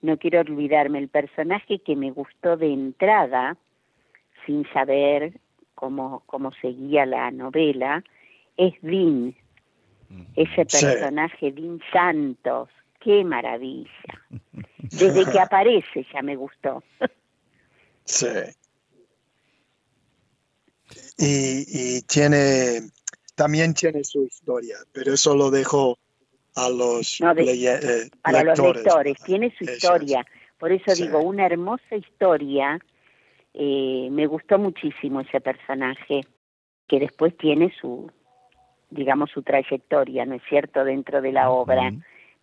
[0.01, 3.57] no quiero olvidarme, el personaje que me gustó de entrada,
[4.47, 5.41] sin saber
[5.75, 8.03] cómo, cómo seguía la novela,
[8.57, 9.35] es Dean,
[10.37, 12.69] ese personaje, Dean Santos,
[13.01, 13.91] qué maravilla.
[14.79, 16.83] Desde que aparece ya me gustó.
[18.05, 18.27] Sí.
[21.17, 22.81] Y, tiene,
[23.35, 25.99] también tiene su historia, pero eso lo dejo
[26.55, 29.17] a los, eh, para los lectores.
[29.25, 30.25] Tiene su historia.
[30.59, 32.79] Por eso digo, una hermosa historia.
[33.55, 36.23] Eh, me gustó muchísimo ese personaje,
[36.89, 38.11] que después tiene su,
[38.91, 41.93] digamos, su trayectoria, ¿no es cierto?, dentro de la obra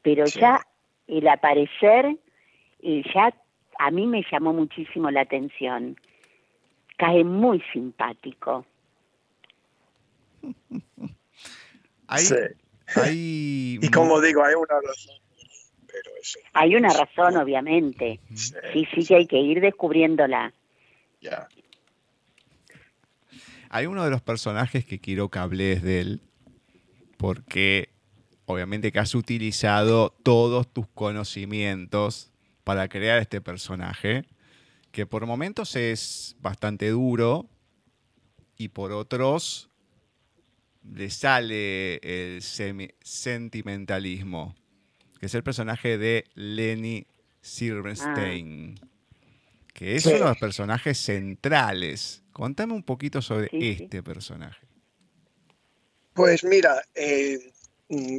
[0.02, 0.65] pero ya
[1.08, 2.17] el aparecer,
[2.82, 3.34] eh, ya
[3.80, 5.97] a mí me llamó muchísimo la atención.
[6.97, 8.65] Cae muy simpático.
[12.08, 15.15] Hay, y como digo, hay una razón.
[15.88, 16.12] Pero
[16.52, 18.19] hay una razón, obviamente.
[18.36, 20.52] Sí, sí, que hay que ir descubriéndola.
[23.70, 26.22] Hay uno de los personajes que quiero que hables de él,
[27.18, 27.90] porque
[28.46, 32.32] obviamente que has utilizado todos tus conocimientos
[32.64, 34.26] para crear este personaje,
[34.92, 37.48] que por momentos es bastante duro
[38.58, 39.70] y por otros
[40.84, 44.56] le sale el sentimentalismo,
[45.20, 47.06] que es el personaje de Lenny
[47.42, 48.88] Silverstein, ah.
[49.74, 52.24] Que es uno de los personajes centrales.
[52.32, 54.66] Contame un poquito sobre este personaje.
[56.14, 57.40] Pues mira, eh,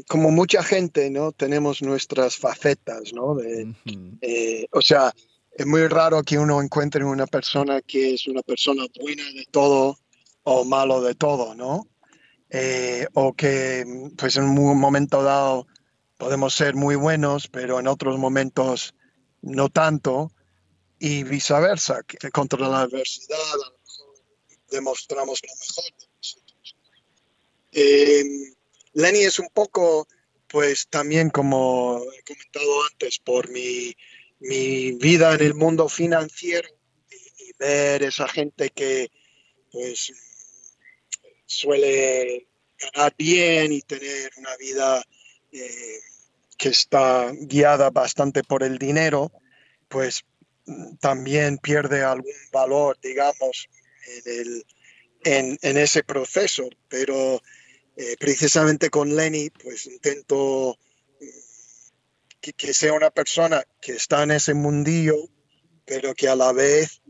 [0.09, 1.33] como mucha gente, ¿no?
[1.33, 3.37] Tenemos nuestras facetas, ¿no?
[3.41, 5.13] Eh, o sea,
[5.53, 9.99] es muy raro que uno encuentre una persona que es una persona buena de todo
[10.45, 11.87] o malo de todo, ¿no?
[12.51, 13.85] Eh, o que,
[14.17, 15.67] pues en un momento dado
[16.19, 18.95] podemos ser muy buenos, pero en otros momentos
[19.41, 20.32] no tanto,
[21.05, 24.15] y viceversa, que contra la adversidad a lo mejor
[24.71, 26.77] demostramos lo mejor de nosotros.
[27.73, 28.25] Eh,
[28.93, 30.07] Lenny es un poco,
[30.47, 33.97] pues también como he comentado antes, por mi,
[34.39, 36.69] vida en el mundo financiero
[37.11, 39.11] y, ver esa gente que
[39.73, 40.13] pues
[41.47, 42.47] suele
[42.79, 45.03] ganar bien y tener una vida
[45.51, 45.99] eh,
[46.57, 49.33] que está guiada bastante por el dinero,
[49.89, 50.25] pues
[51.01, 53.69] también pierde algún valor, digamos,
[54.07, 54.67] en, el,
[55.25, 56.69] en, en ese proceso.
[56.89, 57.41] Pero
[57.97, 60.79] eh, precisamente con Lenny, pues intento
[61.21, 65.17] mm, que, sea una persona que está en ese mundillo,
[65.85, 67.03] pero que a la vez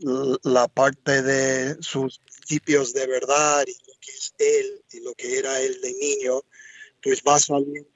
[0.43, 5.37] la parte de sus principios de verdad y lo que es él y lo que
[5.37, 6.41] era él de niño,
[7.01, 7.89] pues va saliendo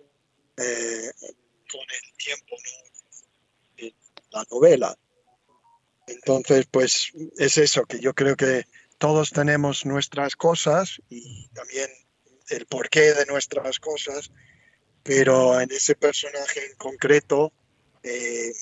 [0.57, 1.11] eh,
[1.69, 2.87] con el tiempo, ¿no?
[4.31, 4.97] la novela.
[6.07, 8.65] Entonces, pues es eso, que yo creo que
[8.97, 11.89] todos tenemos nuestras cosas y también
[12.49, 14.31] el porqué de nuestras cosas,
[15.03, 17.53] pero en ese personaje en concreto,
[18.03, 18.53] eh,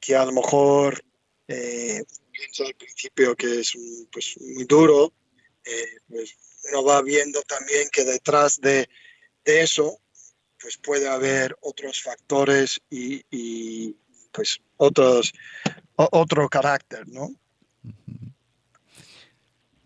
[0.00, 1.04] que a lo mejor
[1.48, 3.72] eh, piensa al principio que es
[4.12, 5.12] pues, muy duro,
[5.64, 6.36] eh, pues
[6.70, 8.88] uno va viendo también que detrás de,
[9.44, 9.98] eso
[10.60, 13.94] pues puede haber otros factores y,
[14.32, 15.32] pues otros
[15.96, 17.28] otro carácter, ¿no?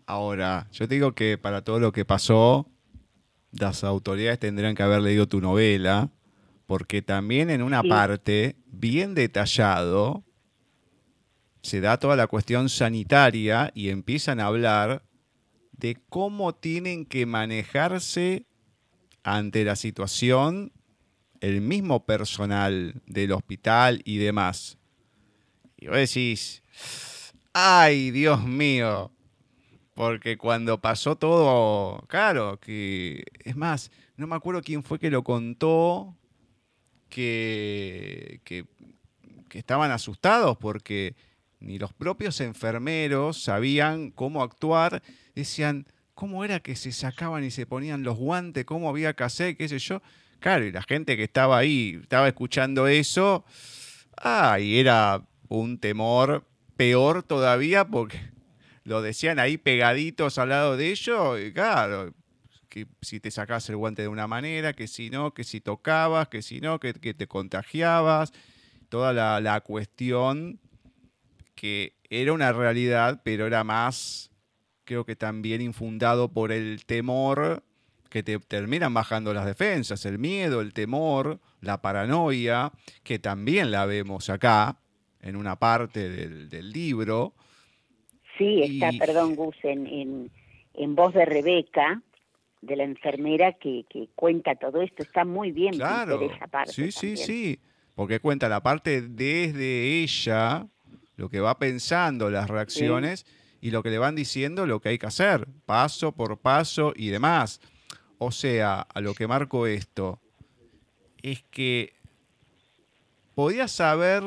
[0.05, 2.69] Ahora, yo te digo que para todo lo que pasó,
[3.51, 6.09] las autoridades tendrían que haber leído tu novela,
[6.65, 10.23] porque también en una parte, bien detallado,
[11.61, 15.03] se da toda la cuestión sanitaria y empiezan a hablar
[15.71, 18.45] de cómo tienen que manejarse
[19.23, 20.73] ante la situación
[21.39, 24.77] el mismo personal del hospital y demás.
[25.83, 26.63] Y vos decís,
[27.51, 29.11] ay Dios mío,
[29.93, 35.25] porque cuando pasó todo, claro, que es más, no me acuerdo quién fue que lo
[35.25, 36.15] contó,
[37.09, 38.65] que, que,
[39.51, 41.17] estaban asustados porque
[41.59, 45.03] ni los propios enfermeros sabían cómo actuar,
[45.35, 48.63] decían, ¿cómo era que se sacaban y se ponían los guantes?
[48.63, 49.57] ¿Cómo había que hacer?
[49.57, 50.01] ¿Qué sé yo?
[50.39, 53.43] Claro, y la gente que estaba ahí, estaba escuchando eso,
[54.15, 58.19] ay, era un temor peor todavía porque
[58.83, 62.13] lo decían ahí pegaditos al lado de ellos, y claro,
[62.73, 66.27] que si te sacabas el guante de una manera, que si no, que si tocabas,
[66.27, 68.33] que si no, que, te contagiabas,
[68.89, 70.59] toda la, cuestión
[71.55, 74.31] que era una realidad, pero era más,
[74.85, 77.63] creo que también infundado por el temor
[78.09, 82.71] que te terminan bajando las defensas, el miedo, el temor, la paranoia,
[83.03, 84.79] que también la vemos acá,
[85.23, 87.33] en una parte del, del libro,
[88.37, 90.31] Sí, está, perdón, Gus, en,
[90.73, 92.01] en, voz de Rebeca,
[92.61, 95.03] de la enfermera que, que cuenta todo esto.
[95.03, 96.19] Está muy bien claro.
[96.21, 96.71] esa parte.
[96.71, 97.59] Sí, sí, sí.
[97.95, 100.67] Porque cuenta la parte desde ella,
[101.15, 103.25] lo que va pensando, las reacciones
[103.61, 107.09] y lo que le van diciendo, lo que hay que hacer, paso por paso y
[107.09, 107.61] demás.
[108.17, 110.19] O sea, a lo que marco esto,
[111.21, 111.93] es que
[113.35, 114.23] podías haber,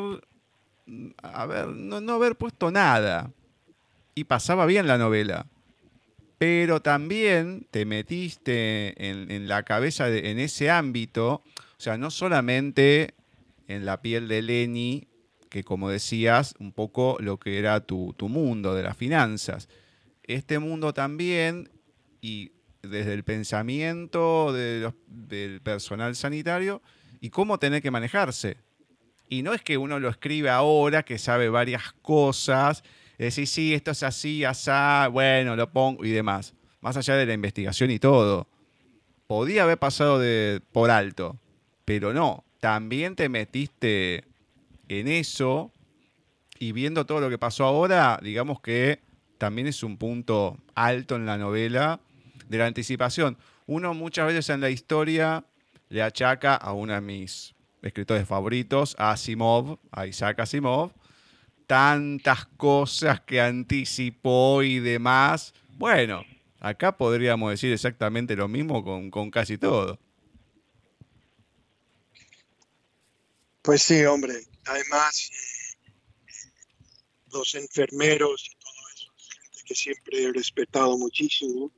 [1.22, 3.30] haber no, no haber puesto nada
[4.16, 5.47] y pasaba bien la novela.
[6.39, 13.14] Pero también te metiste en, la cabeza, en ese ámbito, o sea, no solamente
[13.68, 15.07] en la piel de Lenny,
[15.49, 19.68] que como decías, un poco lo que era tu, mundo de las finanzas.
[20.24, 21.70] Este mundo también,
[22.20, 26.82] y desde el pensamiento del personal sanitario,
[27.20, 28.59] y cómo tener que manejarse.
[29.29, 32.83] Y no es que uno lo escribe ahora, que sabe varias cosas,
[33.18, 36.55] decir, sí, esto es así, asá, bueno, lo pongo y demás.
[36.81, 38.47] Más allá de la investigación y todo.
[39.27, 40.22] Podía haber pasado
[40.72, 41.37] por alto,
[41.85, 42.45] pero no.
[42.61, 44.24] También te metiste
[44.89, 45.72] en eso
[46.59, 49.01] y viendo todo lo que pasó ahora, digamos que
[49.39, 52.01] también es un punto alto en la novela
[52.49, 53.37] de la anticipación.
[53.66, 55.45] Uno muchas veces en la historia
[55.89, 57.55] le achaca a uno de mis
[57.87, 60.93] escritores favoritos, Asimov, a Isaac Asimov,
[61.66, 65.55] tantas cosas que anticipó y demás.
[65.70, 66.24] Bueno,
[66.61, 69.99] acá podríamos decir exactamente lo mismo con, casi todo.
[73.62, 74.34] Pues sí, hombre.
[74.66, 75.30] Además,
[77.32, 79.12] los enfermeros y todo eso,
[79.43, 81.72] gente que siempre he respetado muchísimo.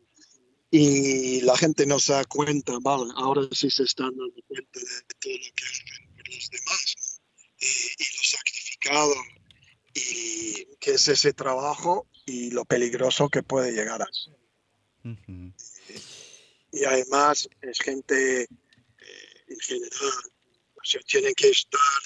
[0.70, 5.14] Y la gente no se da cuenta, vale, ahora sí se están dando cuenta de
[5.18, 7.20] todo lo que hacen por los demás,
[7.60, 9.14] y, y lo sacrificado
[9.94, 14.34] y qué es ese trabajo y lo peligroso que puede llegar a ser.
[16.72, 20.32] Y además es gente eh, en general,
[20.74, 22.02] o sea, tienen que estar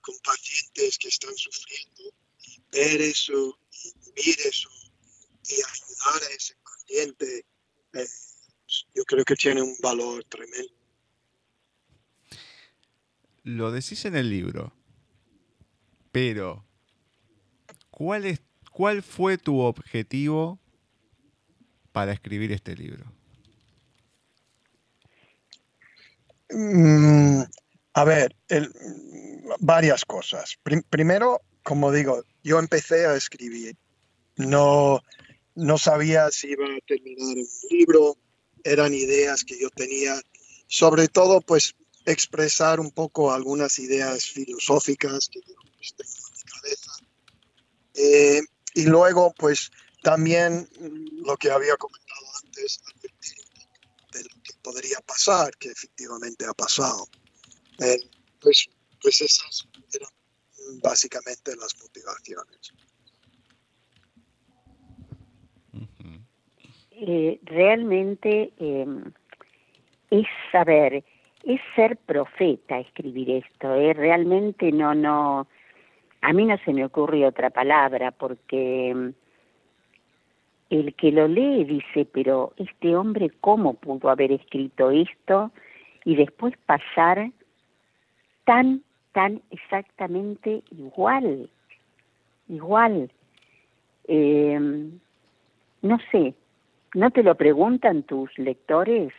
[0.00, 4.70] con pacientes que están sufriendo y ver eso y vivir eso
[5.46, 7.46] y ayudar a ese paciente,
[7.94, 8.06] eh,
[8.94, 10.72] yo creo que tiene un valor tremendo.
[13.42, 14.72] Lo decís en el libro,
[16.12, 16.64] pero
[17.96, 18.40] ¿Cuál, es,
[18.72, 20.58] ¿Cuál fue tu objetivo
[21.92, 23.04] para escribir este libro?
[26.50, 27.42] Mm,
[27.92, 28.34] a ver,
[29.60, 30.58] varias cosas.
[30.90, 33.76] primero, como digo, yo empecé a escribir.
[34.38, 35.00] No,
[35.54, 38.16] no sabía si iba a terminar un libro,
[38.64, 40.20] eran ideas que yo tenía,
[40.66, 41.74] sobre todo pues
[42.06, 46.92] expresar un poco algunas ideas filosóficas que yo pues, tengo en mi cabeza.
[47.94, 48.40] Eh,
[48.74, 49.70] y luego pues
[50.02, 50.68] también
[51.24, 52.80] lo que había comentado antes,
[54.12, 57.08] de lo que podría pasar, que efectivamente ha pasado.
[57.80, 57.98] Eh,
[58.40, 58.68] pues,
[59.00, 60.10] pues esas eran
[60.82, 62.72] básicamente las motivaciones.
[67.06, 69.12] Eh, realmente em,
[70.10, 71.04] es saber,
[71.44, 73.92] es ser profeta escribir esto, ¿eh?
[73.92, 75.46] realmente no, no,
[76.22, 79.12] a mí no se me ocurre otra palabra porque em,
[80.70, 85.50] el que lo lee dice, pero este hombre cómo pudo haber escrito esto
[86.06, 87.30] y después pasar
[88.44, 88.82] tan,
[89.12, 91.50] tan exactamente igual,
[92.48, 93.10] igual.
[94.08, 94.98] Em,
[95.82, 96.34] no sé,
[96.94, 99.12] ¿no te lo preguntan tus lectores?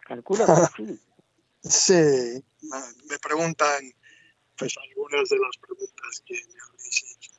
[0.00, 1.00] Calculo que sí.
[1.68, 2.44] Sí,
[3.08, 3.92] me preguntan
[4.56, 7.32] pues algunas de las preguntas que me habéis hecho.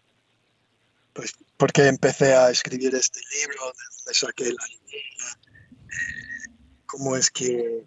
[1.13, 5.39] Pues porque empecé a escribir este libro, de dónde saqué la idea,
[5.87, 7.85] eh, cómo es que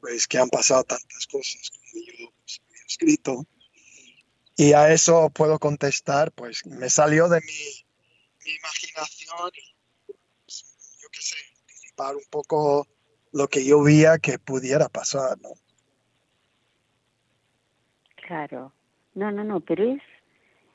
[0.00, 3.46] pues que han pasado tantas cosas como yo pues, he escrito.
[4.56, 7.86] Y a eso puedo contestar, pues me salió de mi,
[8.44, 9.76] mi imaginación y
[10.44, 10.64] pues,
[11.00, 11.36] yo qué sé,
[11.98, 12.86] anticipar un poco
[13.32, 15.50] lo que yo veía que pudiera pasar, ¿no?
[18.26, 18.72] Claro.
[19.14, 20.02] No, no, no, pero es,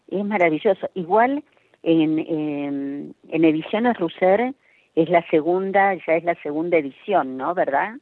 [0.08, 0.90] es maravilloso.
[0.96, 1.44] Igual
[1.84, 4.54] en, en, en Ediciones Russer
[4.96, 7.54] es la segunda, ya es la segunda edición, ¿no?
[7.54, 7.96] ¿Verdad?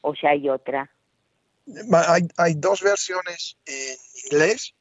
[0.00, 0.90] ¿O ya hay otra?
[2.08, 4.74] Hay, hay dos versiones en inglés,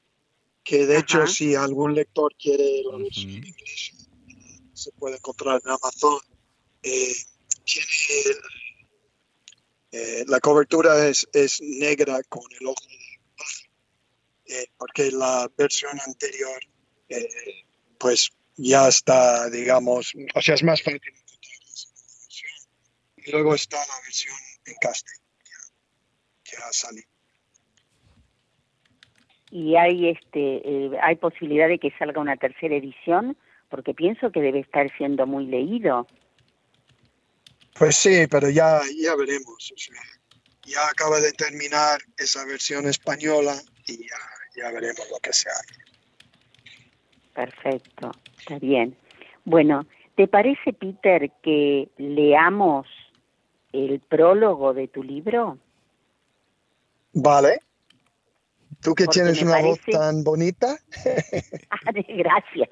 [0.64, 4.08] que de hecho si algún lector quiere la versión en inglés,
[4.74, 6.20] se puede encontrar en Amazon.
[6.82, 7.14] Eh,
[7.64, 8.40] tiene,
[9.92, 13.12] eh, la cobertura es, es negra con el ojo de
[14.52, 16.60] eh, porque la versión anterior
[17.08, 17.28] eh,
[17.98, 21.02] pues ya está, digamos, o sea, es más fácil
[23.18, 24.36] Y luego está la versión
[24.66, 25.22] en castellano
[26.44, 27.08] que ha salido.
[29.52, 33.38] ¿Y hay, este, eh, hay posibilidad de que salga una tercera edición?
[33.70, 36.08] Porque pienso que debe estar siendo muy leído.
[37.78, 39.72] Pues sí, pero ya, ya veremos.
[39.72, 40.02] O sea,
[40.64, 43.56] ya acaba de terminar esa versión española
[43.88, 44.18] y ya,
[44.56, 45.76] ya veremos lo que se hace.
[47.34, 48.96] Perfecto, está bien.
[49.46, 52.88] Bueno, ¿te parece, Peter, que leamos
[53.72, 55.58] el prólogo de tu libro?
[57.14, 57.60] Vale.
[58.82, 60.78] ¿Tú que Porque tienes una voz tan bonita?
[61.70, 62.70] Ah, gracias.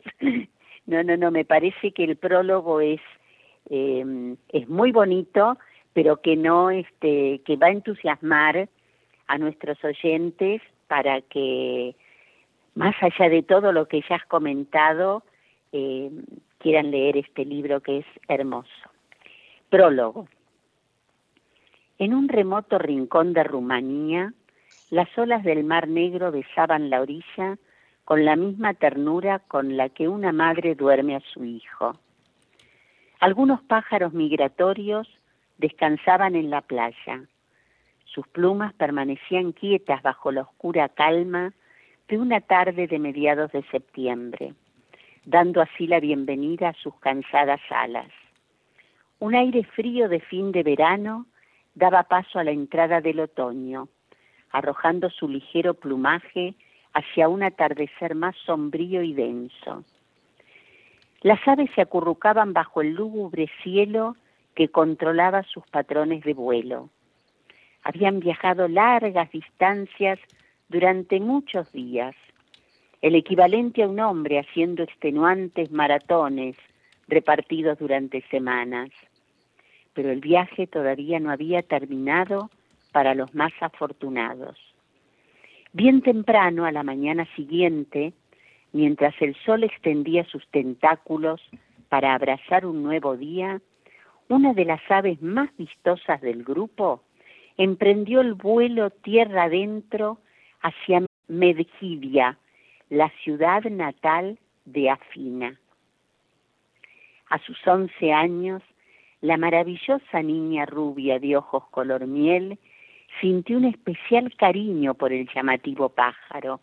[0.85, 3.01] No, no, no, me parece que el prólogo es,
[3.69, 5.57] eh, es muy bonito,
[5.93, 8.69] pero que no, este, que va a entusiasmar
[9.27, 11.95] a nuestros oyentes para que,
[12.75, 15.23] más allá de todo lo que ya has comentado,
[15.71, 16.09] eh,
[16.57, 18.69] quieran leer este libro que es hermoso.
[19.69, 20.27] Prólogo.
[21.99, 24.33] En un remoto rincón de Rumanía,
[24.89, 27.57] las olas del Mar Negro besaban la orilla
[28.05, 31.95] con la misma ternura con la que una madre duerme a su hijo.
[33.19, 35.05] Algunos pájaros migratorios
[35.57, 37.25] descansaban en la playa.
[38.05, 41.51] Sus plumas permanecían quietas bajo la oscura calma
[42.07, 44.53] de una tarde de mediados de septiembre,
[45.25, 48.07] dando así la bienvenida a sus cansadas alas.
[49.19, 51.25] Un aire frío de fin de verano
[51.75, 53.89] daba paso a la entrada del otoño,
[54.51, 56.55] arrojando su ligero plumaje
[56.93, 59.83] hacia un atardecer más sombrío y denso.
[61.21, 64.15] Las aves se acurrucaban bajo el lúgubre cielo
[64.55, 66.89] que controlaba sus patrones de vuelo.
[67.83, 70.19] Habían viajado largas distancias
[70.69, 72.15] durante muchos días,
[73.01, 76.55] el equivalente a un hombre haciendo extenuantes maratones
[77.07, 78.89] repartidos durante semanas.
[79.93, 82.49] Pero el viaje todavía no había terminado
[82.91, 84.57] para los más afortunados.
[85.71, 88.13] Bien temprano, a la mañana siguiente,
[88.71, 91.41] mientras el sol extendía sus tentáculos
[91.89, 93.61] para abrazar un nuevo día,
[94.27, 97.01] una de las aves más vistosas del grupo
[97.57, 100.19] emprendió el vuelo tierra adentro
[100.61, 102.37] hacia Medgidia,
[102.89, 105.59] la ciudad natal de Afina.
[107.29, 108.63] A sus once años,
[109.21, 112.57] la maravillosa niña rubia de ojos color miel
[113.19, 116.61] sintió un especial cariño por el llamativo pájaro.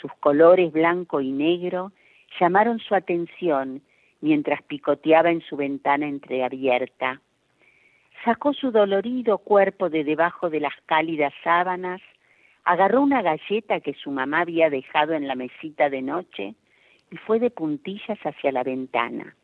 [0.00, 1.92] Sus colores blanco y negro
[2.40, 3.82] llamaron su atención
[4.20, 7.20] mientras picoteaba en su ventana entreabierta.
[8.24, 12.00] Sacó su dolorido cuerpo de debajo de las cálidas sábanas,
[12.64, 16.54] agarró una galleta que su mamá había dejado en la mesita de noche
[17.10, 19.36] y fue de puntillas hacia la ventana.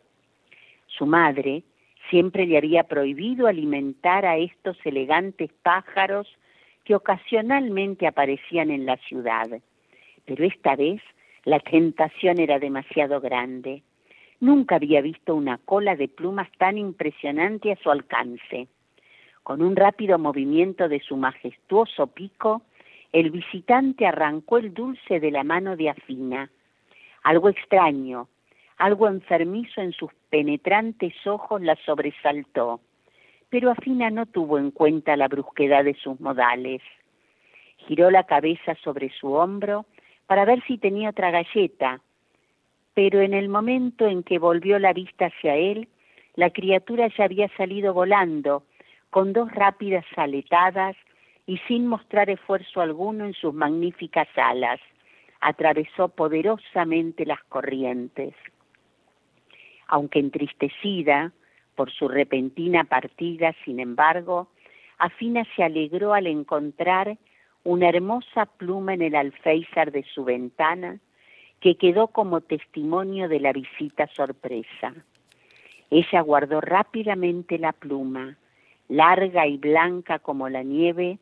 [0.86, 1.62] Su madre
[2.08, 6.26] siempre le había prohibido alimentar a estos elegantes pájaros
[6.84, 9.48] que ocasionalmente aparecían en la ciudad,
[10.24, 11.00] pero esta vez
[11.44, 13.82] la tentación era demasiado grande.
[14.40, 18.68] Nunca había visto una cola de plumas tan impresionante a su alcance.
[19.42, 22.62] Con un rápido movimiento de su majestuoso pico,
[23.12, 26.50] el visitante arrancó el dulce de la mano de Afina.
[27.22, 28.28] Algo extraño,
[28.78, 32.80] algo enfermizo en sus penetrantes ojos la sobresaltó,
[33.50, 36.80] pero Afina no tuvo en cuenta la brusquedad de sus modales.
[37.88, 39.86] Giró la cabeza sobre su hombro
[40.30, 42.00] para ver si tenía otra galleta,
[42.94, 45.88] pero en el momento en que volvió la vista hacia él,
[46.36, 48.62] la criatura ya había salido volando,
[49.10, 50.94] con dos rápidas aletadas
[51.46, 54.78] y sin mostrar esfuerzo alguno en sus magníficas alas,
[55.40, 58.32] atravesó poderosamente las corrientes.
[59.88, 61.32] Aunque entristecida
[61.74, 64.46] por su repentina partida, sin embargo,
[64.96, 67.18] Afina se alegró al encontrar
[67.64, 70.98] una hermosa pluma en el alféizar de su ventana
[71.60, 74.94] que quedó como testimonio de la visita sorpresa.
[75.90, 78.36] Ella guardó rápidamente la pluma,
[78.88, 81.18] larga y blanca como la nieve,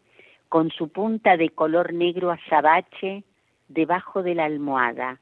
[0.49, 3.24] con su punta de color negro azabache
[3.68, 5.18] debajo de la almohada,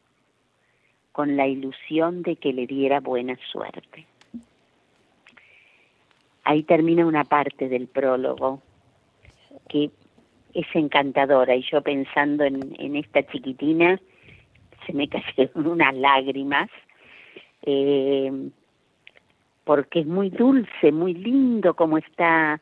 [1.12, 4.06] con la ilusión de que le diera buena suerte.
[6.44, 8.60] Ahí termina una parte del prólogo
[9.68, 9.90] que
[10.56, 14.00] es encantadora y yo pensando en, esta chiquitina
[14.86, 16.70] se me cayeron unas lágrimas
[17.62, 18.32] eh,
[19.64, 22.60] porque es muy dulce, muy lindo como está,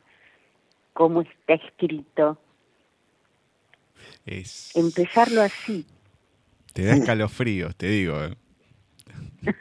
[0.91, 2.37] como está escrito.
[4.25, 4.75] Es...
[4.75, 5.85] Empezarlo así.
[6.73, 8.17] Te da escalofríos, te digo.
[8.25, 8.35] ¿eh?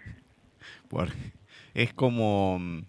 [1.75, 2.83] es como mm,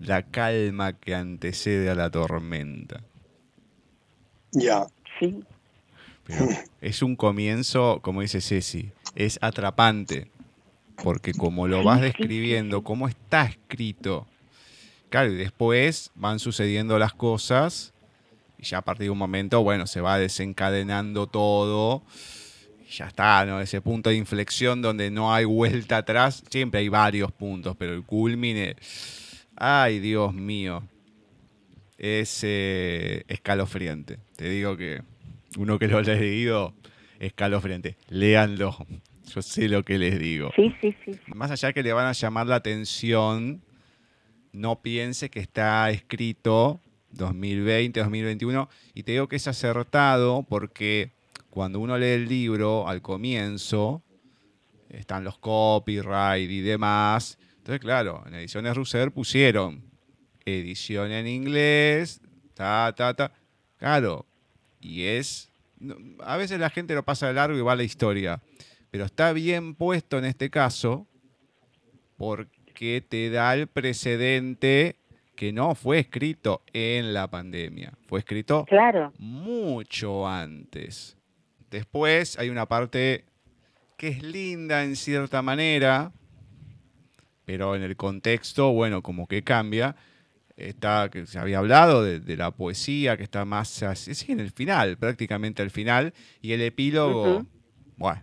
[0.00, 3.04] la calma que antecede a la tormenta.
[4.52, 4.86] Ya.
[5.18, 5.42] Sí.
[6.24, 6.46] Pero
[6.80, 10.30] es un comienzo, como dice Ceci, es atrapante,
[11.02, 14.26] porque como lo vas describiendo, como está escrito,
[15.10, 17.92] claro, y después van sucediendo las cosas,
[18.58, 22.02] y ya a partir de un momento, bueno, se va desencadenando todo,
[22.88, 23.60] y ya está, ¿no?
[23.60, 28.04] Ese punto de inflexión donde no hay vuelta atrás, siempre hay varios puntos, pero el
[28.04, 28.76] culmine,
[29.56, 30.84] ay Dios mío,
[32.02, 34.18] es eh, escalofriante.
[34.36, 35.02] Te digo que
[35.56, 36.74] uno que lo ha leído,
[37.20, 37.96] escalofriante.
[38.08, 38.76] Léanlo.
[39.32, 40.50] Yo sé lo que les digo.
[40.56, 41.12] Sí, sí, sí.
[41.28, 43.62] Más allá que le van a llamar la atención,
[44.52, 46.80] no piense que está escrito
[47.12, 48.68] 2020, 2021.
[48.94, 51.12] Y te digo que es acertado porque
[51.50, 54.02] cuando uno lee el libro al comienzo,
[54.90, 57.38] están los copyright y demás.
[57.58, 59.91] Entonces, claro, en Ediciones Russer pusieron
[60.44, 62.20] edición en inglés,
[62.54, 63.32] ta, ta, ta.
[63.78, 64.26] Claro,
[64.80, 65.50] y es...
[66.20, 68.40] A veces la gente lo pasa de largo y va a la historia,
[68.90, 71.06] pero está bien puesto en este caso
[72.16, 74.96] porque te da el precedente
[75.34, 79.12] que no fue escrito en la pandemia, fue escrito claro.
[79.18, 81.16] mucho antes.
[81.68, 83.24] Después hay una parte
[83.96, 86.12] que es linda en cierta manera,
[87.44, 89.96] pero en el contexto, bueno, como que cambia
[90.56, 94.96] está, que se había hablado de, la poesía, que está más así, en el final,
[94.96, 97.46] prácticamente al final, y el epílogo,
[97.96, 98.22] bueno.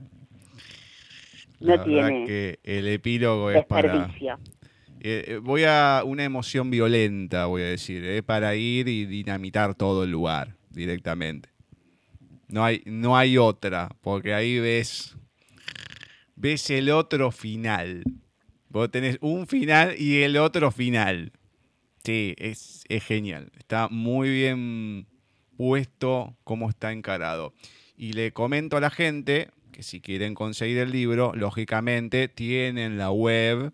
[1.60, 4.10] No tiene que el epílogo es para...
[5.02, 9.74] Eh, eh, voy a una emoción violenta, voy a decir, eh, para ir y dinamitar
[9.74, 11.50] todo el lugar directamente.
[12.50, 15.16] No hay, no hay otra, porque ahí ves,
[16.36, 18.04] ves el otro final.
[18.68, 21.32] Vos tenés un final y el otro final.
[22.04, 23.52] Sí, es, genial.
[23.58, 25.08] Está muy bien
[25.58, 27.54] puesto cómo está encarado.
[27.98, 33.12] Y le comento a la gente que si quieren conseguir el libro, lógicamente tienen la
[33.12, 33.74] web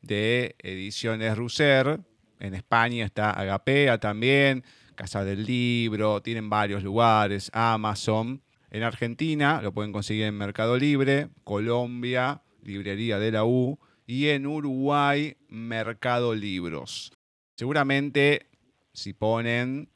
[0.00, 2.00] de Ediciones Russer.
[2.40, 4.64] En España está Agapea también,
[4.94, 8.42] Casa del Libro, tienen varios lugares, Amazon.
[8.70, 14.46] En Argentina lo pueden conseguir en Mercado Libre, Colombia, Librería de la U y en
[14.46, 17.12] Uruguay, Mercado Libros.
[17.58, 18.46] Seguramente
[18.92, 19.90] si ponen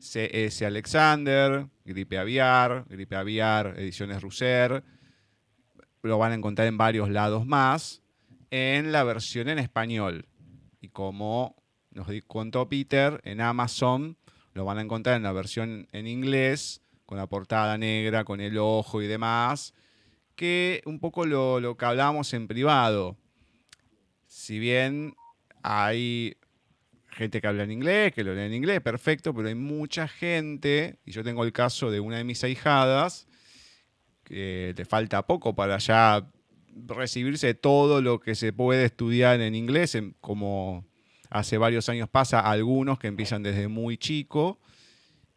[0.00, 4.82] CS Alexander, Gripe Aviar, Gripe Aviar, Ediciones Russer,
[6.02, 8.00] lo van a encontrar en varios lados más.
[8.50, 10.28] en la versión en español.
[10.80, 11.56] Y como
[11.90, 14.16] nos contó Peter, en Amazon
[14.54, 18.56] lo van a encontrar en la versión en inglés, con la portada negra, con el
[18.56, 19.74] ojo y demás,
[20.36, 23.18] que un poco lo, lo que hablábamos en privado.
[24.26, 25.14] Si bien
[25.62, 26.38] hay
[27.18, 31.00] gente que habla en inglés, que lo lee en inglés, perfecto, pero hay mucha gente,
[31.04, 33.26] y yo tengo el caso de una de mis ahijadas,
[34.22, 36.30] que le falta poco para ya
[36.86, 40.86] recibirse todo lo que se puede estudiar en inglés, como
[41.28, 44.60] hace varios años pasa, algunos que empiezan desde muy chico,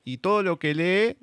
[0.04, 1.18] y todo lo que lee,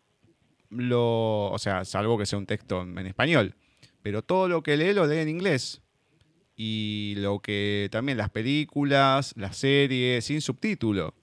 [0.71, 3.55] lo, o sea, salvo que sea un texto en español,
[4.03, 5.83] pero todo lo que lee lo lee en inglés
[6.61, 11.15] y lo que también las películas, las series sin subtítulo.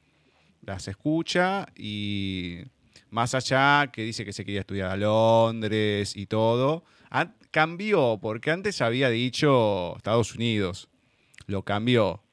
[0.61, 2.61] Las escucha y
[3.09, 6.85] más allá que dice que se quería estudiar a Londres y todo,
[7.51, 10.87] cambió porque antes había dicho Estados Unidos.
[11.47, 12.23] Lo cambió.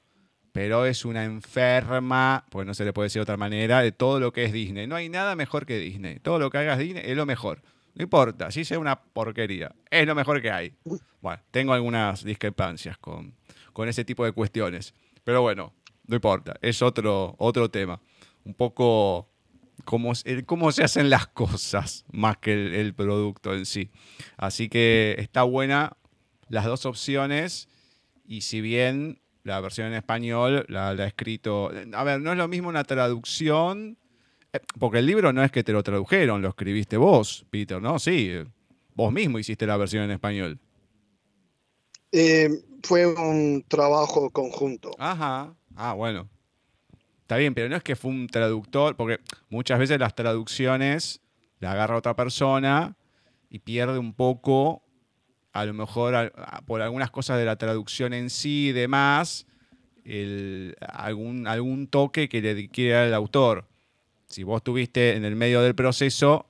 [0.53, 4.21] Pero es una enferma, pues no se le puede decir de otra manera, de todo
[4.21, 4.87] lo que es Disney.
[4.87, 6.21] No hay nada mejor que Disney.
[6.21, 7.63] Todo lo que hagas Disney es lo mejor.
[7.95, 9.75] No importa, si sea una porquería.
[9.91, 10.75] Es lo mejor que hay.
[11.21, 13.35] Bueno, tengo algunas discrepancias con,
[13.73, 14.95] con ese tipo de cuestiones.
[15.25, 15.75] Pero bueno,
[16.07, 16.55] no importa.
[16.63, 18.01] Es otro, otro tema.
[18.45, 19.29] Un poco
[19.85, 20.13] cómo,
[20.47, 23.91] cómo se hacen las cosas más que el, producto en sí.
[24.37, 25.97] Así que está buena
[26.49, 27.69] las dos opciones.
[28.25, 31.71] Y si bien la versión en español la, la ha escrito.
[31.93, 33.99] A ver, no es lo mismo una traducción
[34.79, 37.99] porque el libro no es que te lo tradujeron, lo escribiste vos, Peter, ¿no?
[37.99, 38.33] Sí,
[38.95, 40.59] vos mismo hiciste la versión en español.
[42.11, 42.51] Eh,
[42.83, 44.91] fue un trabajo conjunto.
[44.99, 45.55] Ajá.
[45.75, 46.29] Ah, bueno.
[47.23, 51.23] Está bien, pero no es que fue un traductor, porque muchas veces las traducciones
[51.61, 52.97] la agarra otra persona
[53.49, 54.83] y pierde un poco,
[55.53, 56.33] a lo mejor
[56.67, 59.47] por algunas cosas de la traducción en sí y demás,
[60.89, 63.72] algún, algún toque que le quiere dar el autor
[64.33, 66.47] si vos estuviste en el medio del proceso,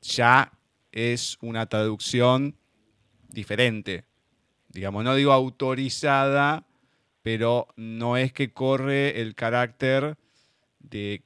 [0.00, 0.52] ya
[0.90, 2.56] es una traducción
[3.28, 4.04] diferente.
[4.68, 6.66] Digamos, no digo autorizada,
[7.20, 10.16] pero no es que corre el carácter
[10.78, 11.22] de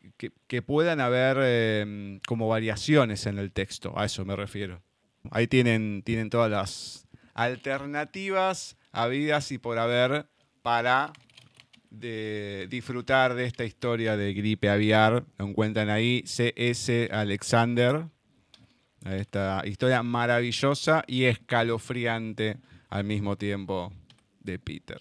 [0.49, 3.97] que, puedan haber em, como variaciones en el texto.
[3.97, 4.83] A eso me refiero.
[5.31, 10.27] Ahí tienen, tienen todas las alternativas habidas y por haber
[10.63, 11.13] para
[11.91, 15.25] de disfrutar de esta historia de gripe aviar.
[15.39, 17.09] Lo encuentran ahí, C.S.
[17.13, 18.05] Alexander.
[19.05, 23.93] Esta historia maravillosa y escalofriante al mismo tiempo
[24.41, 25.01] de Peter.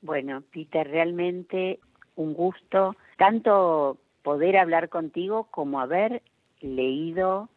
[0.00, 1.78] Bueno, Peter, realmente
[2.16, 6.22] un gusto tanto poder hablar contigo como haber
[6.60, 7.48] leído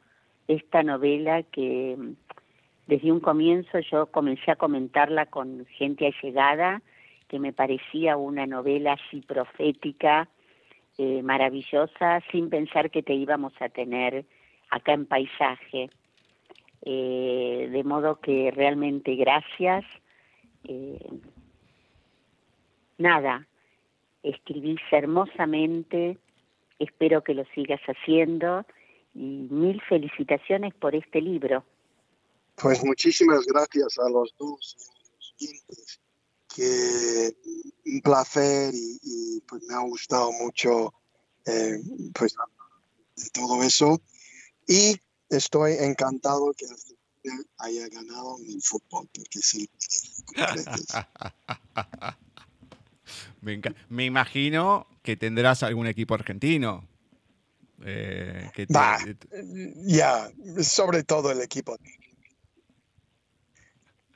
[0.48, 1.98] esta novela que
[2.88, 6.82] desde un comienzo yo comencé a comentarla con gente allegada,
[7.28, 10.30] que me parecía una novela así profética,
[10.98, 14.26] eh, maravillosa, sin pensar que te íbamos a tener
[14.70, 15.90] acá en paisaje.
[16.84, 19.84] Eh, de modo que realmente gracias.
[20.68, 21.10] Eh,
[23.00, 23.48] nada,
[24.22, 26.20] escribís hermosamente,
[26.78, 28.66] espero que lo sigas haciendo
[29.16, 31.64] y mil felicitaciones por este libro.
[32.56, 34.78] Pues muchísimas gracias a los dos
[35.36, 36.00] oyentes,
[36.54, 37.36] que
[37.86, 40.94] un placer y, pues me ha gustado mucho
[41.46, 41.80] eh,
[42.14, 42.36] pues
[43.16, 44.02] de todo eso.
[44.68, 44.98] Y
[45.30, 46.66] estoy encantado que
[47.58, 49.70] haya ganado en el fútbol porque sí.
[53.42, 56.88] Me, me, imagino que tendrás algún equipo argentino
[57.84, 58.50] eh,
[59.86, 60.32] ya
[60.64, 61.78] sobre todo el equipo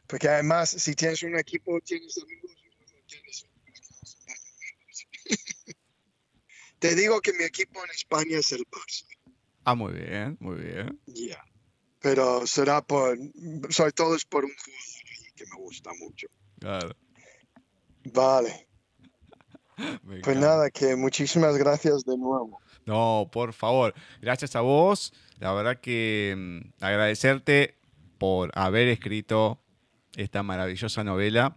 [0.09, 2.51] porque además, si tienes un equipo, tienes amigos.
[3.05, 3.45] Tienes...
[6.79, 9.05] Te digo que mi equipo en España es el Barça.
[9.65, 10.99] Ah, muy bien, muy bien.
[11.05, 11.45] Ya.
[11.99, 13.19] Pero será por,
[13.69, 16.27] sobre todo es por un jugador que me gusta mucho.
[16.59, 16.95] Claro.
[18.05, 18.67] Vale.
[20.23, 22.59] pues nada, que muchísimas gracias de nuevo.
[22.87, 25.13] No, por favor, gracias a vos.
[25.37, 27.77] La verdad que mm, agradecerte
[28.17, 29.61] por haber escrito
[30.21, 31.55] esta maravillosa novela,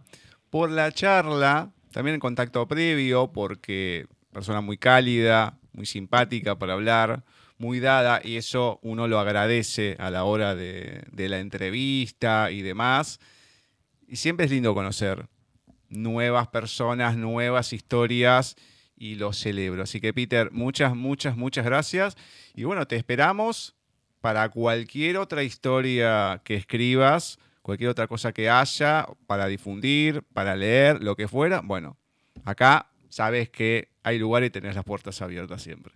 [0.49, 7.23] por la charla, también en contacto previo, porque persona muy cálida, muy simpática para hablar,
[7.57, 12.61] muy dada, y eso uno lo agradece a la hora de, de la entrevista y
[12.61, 13.19] demás.
[14.07, 15.27] Y siempre es lindo conocer
[15.89, 18.55] nuevas personas, nuevas historias
[18.95, 19.83] y lo celebro.
[19.83, 22.15] Así que Peter, muchas, muchas, muchas gracias.
[22.53, 23.75] Y bueno, te esperamos
[24.21, 31.01] para cualquier otra historia que escribas cualquier otra cosa que haya para difundir, para leer,
[31.01, 31.97] lo que fuera, bueno,
[32.45, 35.93] acá sabes que hay lugar y tenés las puertas abiertas siempre.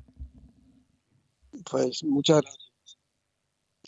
[1.70, 2.68] Pues muchas gracias.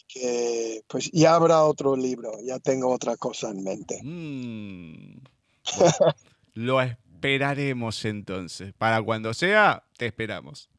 [0.08, 4.00] Que, pues ya habrá otro libro, ya tengo otra cosa en mente.
[4.04, 5.22] Mm.
[6.56, 8.74] lo esperaremos entonces.
[8.74, 10.70] Para cuando sea, te esperamos.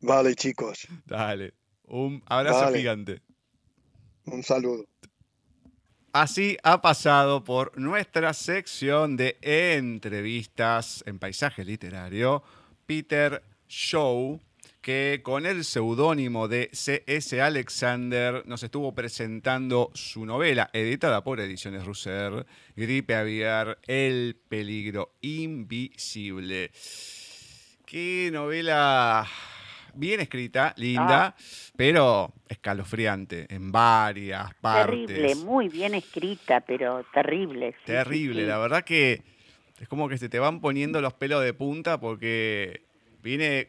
[0.00, 0.88] Vale, chicos.
[1.04, 1.54] Dale.
[1.84, 3.20] Un abrazo gigante.
[4.24, 4.86] Un saludo.
[6.12, 12.42] Así ha pasado por nuestra sección de entrevistas en paisaje literario,
[12.84, 14.38] Peter Shaw,
[14.82, 17.40] que con el seudónimo de C.S.
[17.40, 22.44] Alexander nos estuvo presentando su novela, editada por Ediciones Russer,
[22.76, 26.72] Gripe Aviar, El Peligro Invisible.
[27.86, 29.26] Qué novela
[29.94, 31.34] bien escrita, linda,
[31.76, 35.06] pero escalofriante en varias partes.
[35.06, 37.72] Terrible, muy bien escrita, pero terrible.
[37.72, 38.48] sí, Terrible, sí.
[38.48, 39.22] la verdad que
[39.80, 42.82] es como que se te van poniendo los pelos de punta porque
[43.22, 43.68] viene,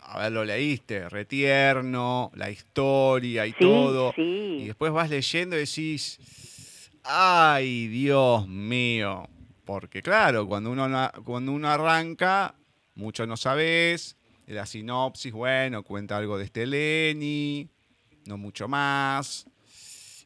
[0.00, 4.12] a ver, lo leíste, retierno, la historia y Sí, todo.
[4.14, 4.58] sí.
[4.60, 9.28] Y después vas leyendo y decís, ay, Dios mío.
[9.64, 12.54] Porque claro, cuando uno, cuando uno arranca,
[12.94, 14.16] mucho no sabes.
[14.46, 17.68] La sinopsis, bueno, cuenta algo de este Lenny,
[18.26, 19.46] no mucho más.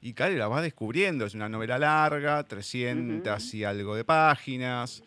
[0.01, 1.25] Y claro, la vas descubriendo.
[1.25, 5.03] Es una novela larga, 300 y algo de páginas.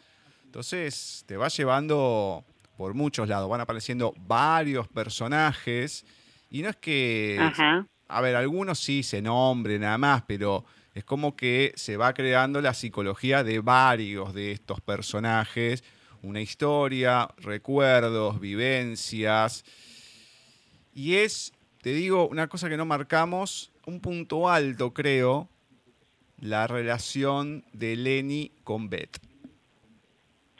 [0.45, 2.43] Entonces te va llevando
[2.77, 3.49] por muchos lados.
[3.49, 6.05] Van apareciendo varios personajes.
[6.49, 7.85] Y no es que Ajá.
[8.07, 12.59] a ver, algunos sí se nombren nada más, pero es como que se va creando
[12.59, 15.83] la psicología de varios de estos personajes,
[16.21, 19.63] una historia, recuerdos, vivencias.
[20.93, 25.49] Y es, te digo, una cosa que no marcamos, un punto alto, creo,
[26.39, 29.17] la relación de Lenny con Beth.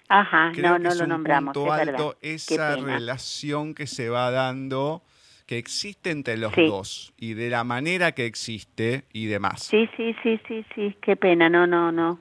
[0.08, 4.30] Ajá, Creo no, no lo un nombramos, punto es alto esa relación que se va
[4.30, 5.04] dando,
[5.46, 6.66] que existe entre los Sí.
[6.66, 9.64] dos y de la manera que existe y demás.
[9.64, 12.20] Sí, sí, sí, sí, sí, qué pena, no, no, no.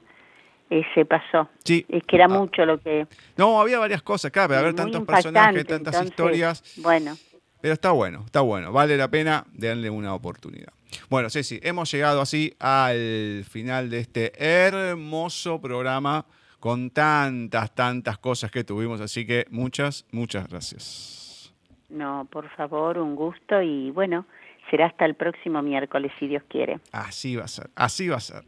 [0.70, 1.48] Eh, se pasó.
[1.64, 1.84] Sí.
[1.88, 3.06] Es que era Ah, mucho lo que...
[3.36, 7.16] No, había varias cosas, claro, haber tantos personajes, tantas entonces, historias, Bueno,
[7.60, 10.72] pero está bueno, está bueno, vale la pena darle una oportunidad.
[11.08, 16.24] Bueno, Ceci, hemos llegado así al final de este hermoso programa
[16.60, 21.52] con tantas, tantas cosas que tuvimos, así que muchas, muchas gracias.
[21.88, 24.24] no, por favor, un gusto y bueno,
[24.70, 26.78] será hasta el próximo miércoles, si Dios quiere.
[26.92, 28.44] Así va a ser, así va a ser.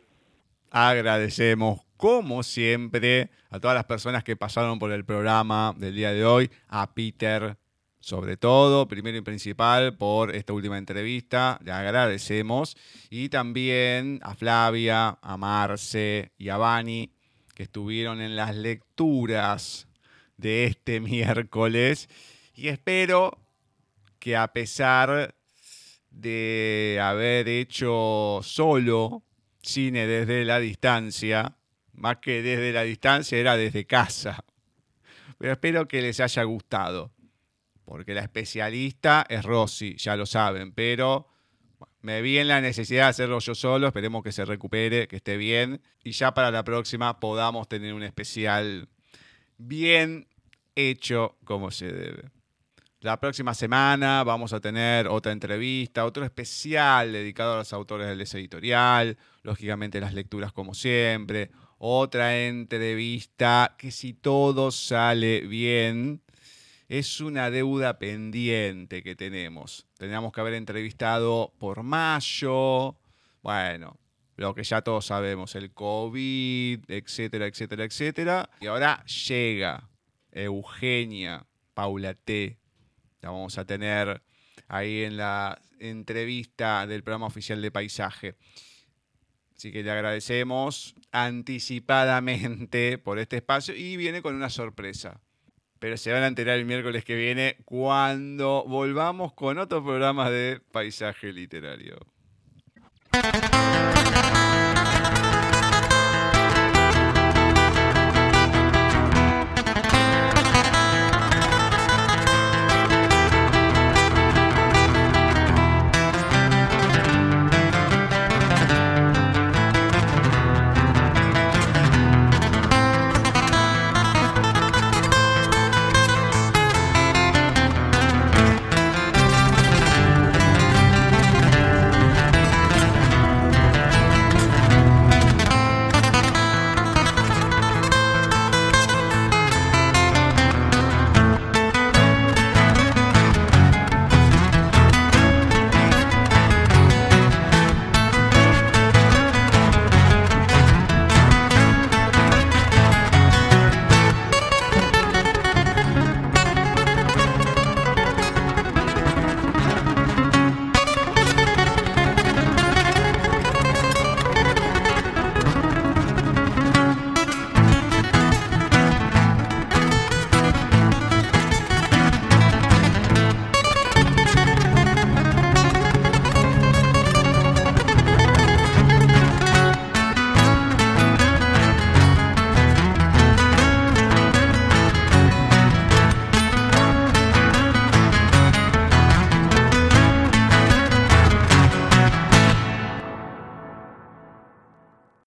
[0.74, 6.24] Agradecemos, como siempre, a todas las personas que pasaron por el programa del día de
[6.24, 7.58] hoy, a Peter,
[8.00, 12.74] sobre todo, primero y principal, por esta última entrevista, le agradecemos,
[13.10, 17.12] y también a Flavia, a Marce y a Vani,
[17.54, 19.88] que estuvieron en las lecturas
[20.38, 22.08] de este miércoles,
[22.54, 23.38] y espero
[24.18, 25.34] que a pesar
[26.10, 29.22] de haber hecho solo
[29.62, 31.56] cine desde la distancia,
[31.92, 34.44] más que desde la distancia era desde casa.
[35.38, 37.12] Pero espero que les haya gustado,
[37.84, 41.28] porque la especialista es Rosy, ya lo saben, pero
[42.00, 45.36] me vi en la necesidad de hacerlo yo solo, esperemos que se recupere, que esté
[45.36, 48.88] bien, y ya para la próxima podamos tener un especial
[49.58, 50.26] bien
[50.74, 52.30] hecho como se debe.
[53.02, 58.20] La próxima semana vamos a tener otra entrevista, otro especial dedicado a los autores del
[58.20, 66.22] editorial, lógicamente las lecturas como siempre, otra entrevista que si todo sale bien
[66.86, 69.84] es una deuda pendiente que tenemos.
[69.98, 72.96] Teníamos que haber entrevistado por mayo,
[73.42, 73.98] bueno,
[74.36, 78.50] lo que ya todos sabemos, el COVID, etcétera, etcétera, etcétera.
[78.60, 79.90] Y ahora llega
[80.30, 82.61] Eugenia Paula T.
[83.22, 84.20] La vamos a tener
[84.68, 88.34] ahí en la entrevista del programa oficial de paisaje.
[89.56, 95.20] Así que le agradecemos anticipadamente por este espacio y viene con una sorpresa.
[95.78, 100.60] Pero se van a enterar el miércoles que viene cuando volvamos con otro programa de
[100.72, 101.98] paisaje literario.